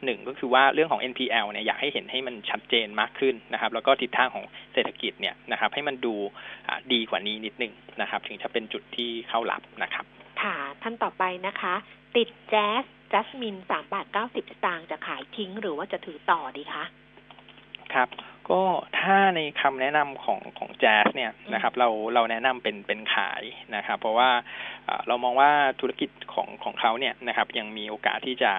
[0.05, 6.15] หนึ่งก็คือว่าเรื่องของ NPL เนี่ยอยากให้เห็นให้มันชัดเจนมากขึ้นนะครับ แล้วก็ทิศทางของเศรษฐกิจเนี่ยนะครับ ให้มันดู
[6.93, 10.05] ดีกว่านี้นิดนึงนะครับ ถึงจะเป็นจุดที่เข้าหลับนะครับ
[10.41, 11.73] ค่ะ ท่านต่อไปนะคะ
[12.15, 12.83] ติดแจ๊ส
[13.13, 16.83] จัสมินสามบาทเก้าสิบสตางค์จะขายทิ้งหรือว่าจะถือต่อดีคะ
[17.93, 18.07] ครับ
[18.49, 18.61] ก็
[18.99, 23.43] ถ้าในคำแนะนำของของแจ๊สเนี่ยนะครับเราเราแนะนำเป็นเป็นขาย
[23.75, 24.29] นะครับ เพราะว่า
[25.07, 28.51] เรามองว่าธุรกิจของของเขาเนี่ยนะครับ ยังมีโอกาสที่จะ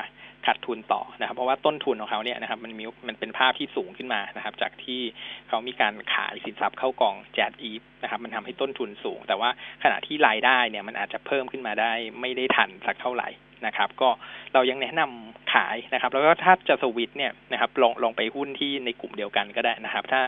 [0.47, 5.01] ขาดทุนต่อนะครับ เพราะว่าต้นทุนของเขาเนี่ยนะครับมันมีมันเป็นภาพที่สูงขึ้นมานะครับ จากที่
[5.49, 9.51] เขามีการขายสินทรัพย์เข้ากองแจดอีฟนะครับ มันทำให้ต้นทุนสูง แต่ว่า
[9.83, 13.31] ขณะที่รายได้เนี่ยมันอาจจะเพิ่มขึ้นมาได้ไม่ได้ทันสักเท่าไหร่
[13.67, 14.09] นะครับ ก็
[14.55, 20.21] เรายังแนะนำขายนะครับ แล้วก็ถ้าจะสวิตเนี่ยนะครับลองลองไปหุ้นที่ในกลุ่มเดียวกันก็ได้นะครับ ถ้า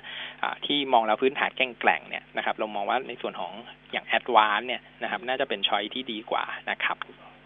[0.66, 3.52] ที่มองแล้วพื้นฐานแก่งแกล่งเนี่ยนะครับ เรามองว่าในส่วนของ
[3.92, 6.96] อย่างแอดวานเนี่ยนะครับ น่าจะเป็นช้อยที่ดีกว่านะครับ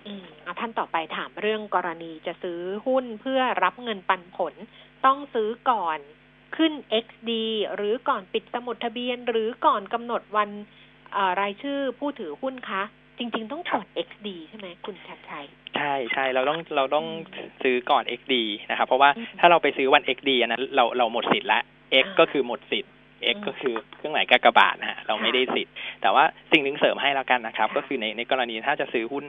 [0.09, 0.25] อืม
[0.61, 4.55] ท่านต่อไปถามเรื่องกรณีจะซื้อหุ้นเพื่อรับเงินปันผล
[5.05, 5.99] ต้องซื้อก่อน
[6.57, 6.73] ขึ้น
[7.05, 7.31] XD
[7.77, 10.51] หรือก่อนปิดสมุดทะเบียน หรือก่อนกำหนดวัน
[11.41, 12.83] รายชื่อผู้ถือหุ้นคะ
[13.19, 15.47] จริง ๆ ต้องก่อน XD ใช่ไหมคุณชัดชัย
[15.77, 17.07] ใช่ใช่เราต้องเราต้อง
[17.63, 18.35] ซื้อก่อน XD
[18.71, 21.63] นะครับเพราะว่าถ้าเราไปซื้อวัน XD อันนั้นเราเราหมดสิทธิ์แล้ว
[22.05, 22.93] X ก็คือหมดสิทธิ์
[23.35, 29.25] X ก็คือเครื่องหมายกากบาทนะฮะเราไม่ได้สิทธิ์ แต่ว่าสิ่งหนึ่งเสริมให้แล้วกันนะครับ ก็คือในในกรณีถ้าจะซื้อหุ้น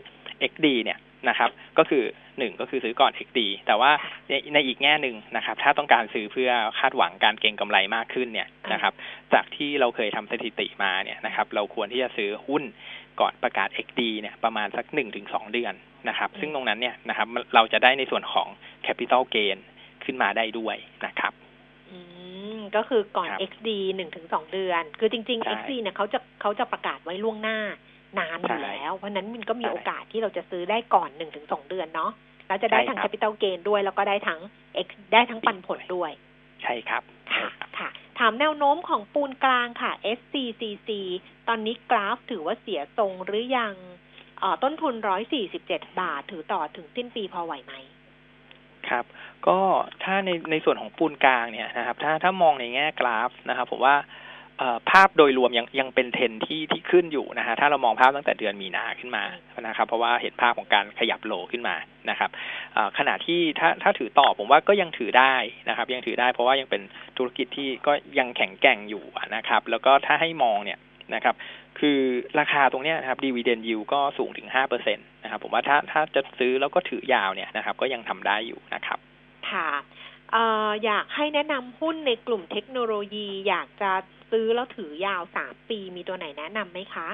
[0.51, 2.03] XD เนี่ยนะครับก็คือ
[2.37, 3.91] หนึ่งก็คือซื้อก่อน XD แต่ว่า
[4.29, 8.93] ในในอีกแง่หนึ่งนะครับ ถ้าต้องการซื้อเพื่อคาดหวังการเก็งกำไรมากขึ้นเนี่ยนะครับ
[9.33, 12.63] จากที่เราเคยทำสถิติมาเนี่ยนะครับ เราควรที่จะซื้อหุ้น
[13.19, 15.73] ก่อนประกาศ XD เนี่ยประมาณสักหนึ่งถึงสองเดือน
[16.09, 18.47] นะครับ ซึ่งตรงนั้นเนี่ยนะครับ เราจะได้ในส่วนของ
[18.85, 19.57] capital gain
[20.03, 20.75] ขึ้นมาได้ด้วย
[21.05, 21.33] นะครับ
[22.75, 27.59] ก็คือก่อน XD หนึ่งถึงสองเดือน คือจริง ๆ XD เนี่ยเขาจะเขาจะประกาศไว้ล่วงหน้า
[28.17, 32.11] นานอยู่แล้ว เพราะนั้นมันก็มีโอกาสที่เราจะซื้อได้ก่อนหนึ่งถึงสองเดือนเนาะ
[32.47, 34.39] แล้วจะได้ใช่ทั้งครับ capital gain ด้วย แล้วก็ได้ทั้ง
[34.85, 36.11] X ได้ทั้งปันผลด้วย
[36.61, 37.03] ใช่ครับ
[37.35, 37.89] ค่ะค่ะ
[38.19, 40.89] ถามแนวโน้มของปูนกลางค่ะ SCCC
[41.47, 43.75] ตอนนี้กราฟถือว่าเสียทรงหรือยัง
[44.39, 44.93] เอ่อต้นทุน
[45.47, 47.73] 147บาท ถือต่อถึงสิ้นปีพอไหวไหม
[48.89, 49.05] ครับ
[49.47, 49.59] ก็
[50.03, 54.28] ถ้าในในส่วนของปูนกลางเนี่ยนะครับ ถ้าถ้ามองในแง่กราฟนะครับผมว่าเอ่อ
[54.91, 59.23] ภาพโดยรวมยังยังเป็นเทรนที่ที่ขึ้นอยู่นะฮะถ้าเรามองภาพตั้งแต่เดือนมีนาขึ้นมา
[59.67, 61.75] นะครับ เพราะว่าเห็นภาพของการขยับโลขึ้นมา
[62.09, 62.29] นะครับ
[62.97, 65.35] ขณะที่ถ้าถ้าถือต่อผมว่าก็ยังถือได้
[65.69, 66.81] นะครับ ยังถือได้เพราะว่ายังเป็น
[67.17, 69.03] ธุรกิจที่ก็ยังแข็งแกร่งอยู่
[69.35, 70.79] นะครับ แล้วก็ถ้าให้มองเนี่ย
[71.15, 71.35] นะครับ
[71.79, 71.99] คือ
[72.39, 78.99] ราคาตรงนี้นะครับดีวเดนยิวก็สูงถึงห้าเปอร์เซ็นตนะครับผมว่าถ้าถ้าจะซื้อแล้วก็ถือยาวเนี่ยนะครับ ก็ยังทำได้อยู่นะครับ
[79.51, 79.69] ค่ะ
[80.35, 80.37] อ
[80.67, 83.91] ออยากให้แนะนำหุ้นในกลุ่มเทคโนโลยีอยากจะ
[84.31, 87.07] ซื้อแล้วถือยาวสามปีมีตัวไหนแนะนำไหมคะ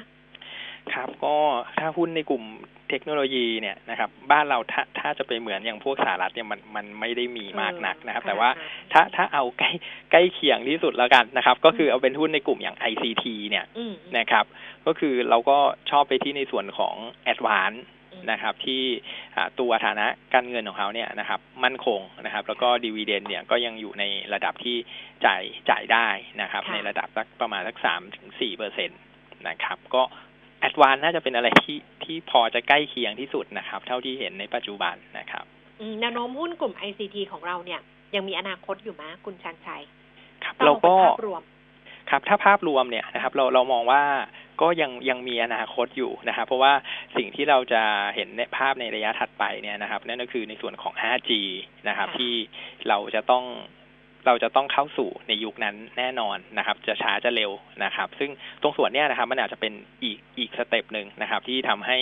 [0.94, 1.36] ครับก็
[1.78, 2.44] ถ้าหุ้นในกลุ่ม
[2.90, 9.72] เทคโนโลยีเนี่ยนะครับ บ้านเราถ้าถ้าจะไปเหมือนอย่างพวกสหรัฐเนี่ยมันมันไม่ได้มีมากนักนะครับเออแต่ว่าค่ะถ้าถ้าเอาใกล้
[10.12, 14.46] ใกล้เคียงที่สุดแล้วกันนะครับ ก็คือเอาเป็นหุ้นในกลุ่มอย่าง ICT เนี่ยอืมนะครับ
[14.86, 15.58] ก็คือเราก็
[15.92, 16.96] ชอบไปที่ในส่วนของ
[17.32, 18.82] a d v a n c e อืม นะครับ ที่
[19.36, 24.04] อ่าตัวฐานะการเงินของเขาเนี่ยนะครับ มั่นคงนะครับ แล้วก็ดีว d เดนเนี่ยก็ยังอยู่ใน
[24.34, 24.78] ระดับที่
[25.26, 26.08] จ่ายจ่ายได้
[26.42, 28.96] นะครับค่ะในระดับสักประมาณสักสามถึงสี่เปอร์เซ็นต
[29.48, 30.02] นะครับ ก็
[30.60, 35.46] แอดวานน่าจะเป็นอะไรที่ที่พอจะใกล้เคียงที่สุดนะครับ เท่าที่เห็นในปัจจุบันนะครับ
[35.80, 37.80] อืมแนวโน้มหุ้นกลุ่ม ICT ของเราเนี่ย
[38.16, 39.82] ยังมีอนาคตอยู่ไหมคุณชันชัย
[40.44, 41.42] ครับต้องเราเป็นก็ภาพรวม
[42.10, 44.02] ครับ ถ้าภาพรวมเนี่ยนะครับ เราเรามองว่า
[44.62, 46.74] ก็ยังยังมีอนาคตอยู่นะครับเพราะว่า
[47.18, 47.82] สิ่งที่เราจะ
[48.16, 51.32] เห็นในภาพในระยะถัดไปเนี่ยนะครับ นั่นก็คือในส่วนของ 5G
[51.88, 52.34] นะครับค่ะที่
[52.88, 53.46] เราจะต้อง
[54.26, 57.52] เราจะต้องเข้าสู่ในยุคนั้นแน่นอนนะครับ จะช้าจะเร็ว
[57.84, 58.32] นะครับ ซึ่ง
[58.62, 61.98] ตรงส่วนเนี้ยนะครับ มันอาจจะเป็นอีกอีกสเต็ปหนึ่งนะครับ ที่ทำให้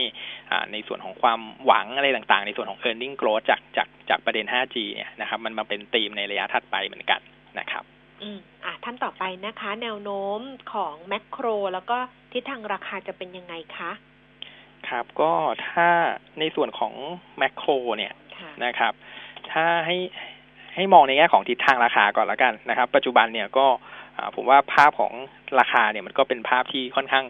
[0.52, 7.22] อ่าในส่วนของความหวังอะไรต่างๆ ในส่วนของ e a r n i n g growth จากจากจากประเด็น 5G เนี่ยนะครับ มันมาเป็นธีมในระยะถัดไปเหมือนกัน
[7.60, 7.84] นะครับ
[8.22, 10.40] อืมอะท่านต่อไปนะคะ แนวโน้ม
[10.74, 11.98] ของแมคโคร แล้วก็
[12.32, 13.92] ทิศทางราคาจะเป็นยังไงคะ
[14.90, 15.32] ครับก็
[15.70, 15.88] ถ้า
[16.40, 16.94] ในส่วนของ
[17.38, 18.94] แมคโครเนี่ยค่ะนะครับ
[19.52, 19.98] ถ้าให้
[20.76, 23.68] ให้มองในแง่ของทิศทางราคาก่อนแล้วกันนะครับ ปัจจุบันเนี่ยก็
[24.18, 25.14] อ่าผมว่าภาพของ
[25.60, 27.26] ราคาเนี่ยมันก็เป็นภาพที่ค่อนข้าง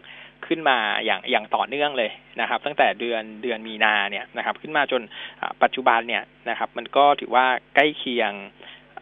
[0.46, 2.10] ขึ้นมาอย่างอย่างต่อเนื่องเลย
[2.40, 5.02] นะครับ ตั้งแต่เดือนเดือนมีนาเนี่ยนะครับ ขึ้นมาจน
[5.40, 8.32] อ่าปัจจุบันเนี่ยนะครับ มันก็ถือว่าใกล้เคียง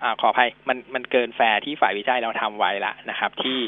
[0.03, 3.59] อขออภัยมันมันเกินแฟร์ที่ฝ่ายวิจัยเราทำไว้ละนะครับ ที่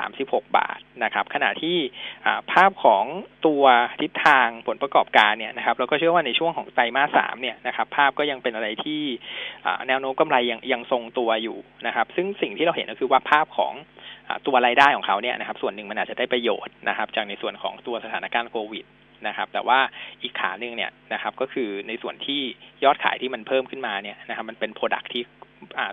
[0.00, 1.78] 36บาทนะครับ ขณะที่
[2.52, 3.04] ภาพของ
[3.46, 3.62] ตัว
[4.00, 9.02] ทิศทางผลประกอบการเนี่ยนะครับ เราก็เชื่อว่าในช่วงของไตรมาสสามเนี่ยนะครับ ภาพก็ยังเป็นอะไรที่
[9.88, 13.72] แนวโน้มกำไรยังยังทรงตัวอยู่นะครับ ซึ่งสิ่งที่เราเห็นก็คือว่าภาพของ
[14.28, 18.84] อตัวรายได้ของเขาเนี่ยนะครับ ส่วนหนึ่งมันอาจจะได้ประโยชน์นะครับ จากในส่วนของตัวสถานการณ์โควิด
[19.26, 19.78] นะครับแต่ว่า
[20.22, 22.40] อีกขาหนึ่งเนี่ยนะครับก็คือในส่วนที่
[22.84, 25.22] ยอดขายที่มันเพิ่มขึ้นมาเนี่ยนะครับมันเป็นโปรดักที่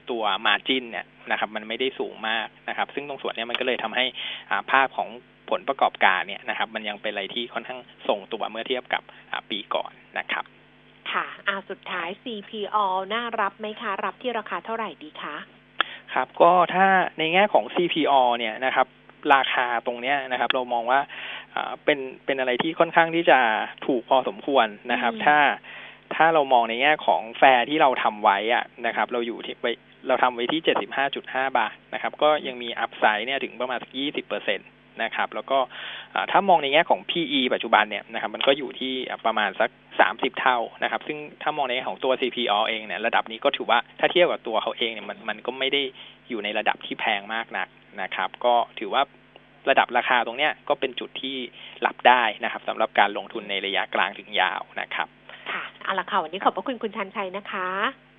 [0.09, 4.05] ตัวมาจินเนี่ยนะครับมันไม่ได้สูงมากนะครับ ซึ่งตรงส่วนเนี้ยมันก็เลยทำให้
[4.49, 5.09] อ่าภาพของ
[5.49, 10.45] ผลประกอบการเนี่ยนะครับ มันยังเป็นอะไรที่ค่อนข้างทรงตัวเมื่อเทียบกับอ่าปีก่อนนะครับ
[11.11, 15.35] ค่ะอ่าสุดท้าย CPO น่ารับไหมคะ รับที่ราคาเท่าไหร่ดีคะ
[16.13, 16.85] ครับก็ถ้า
[17.17, 18.87] ในแง่ของ CPO เนี่ยนะครับ
[19.33, 20.99] ราคาตรงเนี้ยนะครับ เรามองว่า
[21.55, 23.39] อ่าเป็นเป็นอะไรที่ค่อนข้างที่จะ
[23.85, 25.37] ถูกพอสมควรนะครับอืมถ้า
[26.17, 29.71] ถ้าเรามองในแง่ของแฟร์ที่เราทำไว้อะนะครับ เราอยู่ที่ไว้
[30.07, 34.63] เราทำไว้ที่75.5บห้าจุดห้าบาทนะครับ ก็ยังมีอัพไซด์เนี่ยถึงประมาณสัก20เปอร์เซ็นต
[35.03, 35.59] นะครับ แล้วก็
[36.31, 38.93] ถ้ามองในแง่ของ PE ปัจจุบันเนี่ยนะครับ มันก็อยู่ที่
[39.25, 39.69] ประมาณสัก
[40.05, 45.81] 30เท่านะครับ ซึ่งถ้ามองในแง่ของตัว CPO เองเนี่ยระดับนี้ก็ถือว่าถ้าเทียบกับตัวเขาเองเนี่ยมันมันก็ไม่ได้
[46.29, 47.67] อยู่ในระดับที่แพงมากนัก
[48.01, 49.01] นะครับ ก็ถือว่า
[49.69, 51.37] ระดับราคาตรงเนี้ยก็เป็นจุดที่
[51.85, 55.07] รับได้นะครับสำหรับการลงทุนในระยะกลางถึงยาวนะครับ
[55.87, 57.67] เอาละค่ะวันนี้ขอบพระคุณคุณชันชัยนะคะ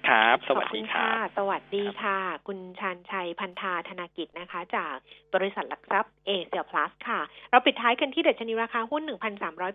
[0.09, 4.95] ครับ สวัสขอบดีณครับะสวัสดีค่ะ คุณชันชัยพันธาธนากิจนะคะ จาก
[5.35, 7.21] บริษัทหลักทรัพย์ เอเชียพลัสค่ะ
[7.51, 9.03] เราปิดท้ายกันที่ดัชนีราคาหุ้น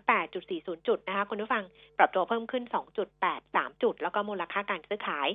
[0.08, 1.64] 1,308.40 จุดนะคะ คุณผู้ฟัง
[1.98, 2.64] ปรับตัวเพิ่มขึ้น
[3.22, 5.28] 2.83 จุด แล้วก็มูลค่าการซื้อขาย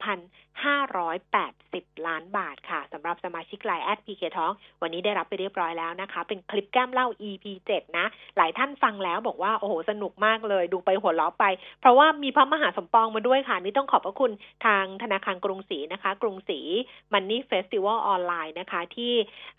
[0.00, 11.44] 11,580 ล้านบาทค่ะสำหรับสมาชิกไลน์แอด PK Talkวันนี้ได้รับไปเรียบร้อยแล้วนะคะ เป็นคลิปแก้มเล่า EP 7 นะ หลายท่านฟังแล้วบอกว่า โอ้โห สนุกมากเลย ดูไปหัวเราะไป
[11.80, 14.32] เพราะว่ามีพระมหาสมปองมาด้วยค่ะ นี่ต้องขอบพระคุณ
[14.66, 16.60] ทางธนาคารกรุงศรีนะคะ กรุงศรี
[17.12, 19.12] มันนี่เฟสติวัลออนไลน์นะคะที่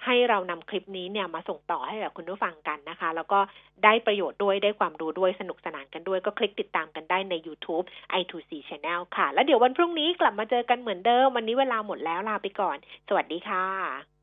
[0.05, 3.39] ให้เรานำคลิปนี้เนี่ยมาส่งต่อให้กับคุณผู้ฟังกันนะคะ แล้วก็
[3.84, 7.86] ได้ประโยชน์ด้วยได้ความรู้ด้วยสนุกสนานกันด้วย ก็คลิกติดตามกันได้ใน YouTube
[8.19, 14.20] i2c Channel ค่ะ แล้วเดี๋ยววันพรุ่งนี้กลับมาเจอกันเหมือนเดิม วันนี้เวลาหมดแล้วลาไปก่อน สวัสดีค่ะ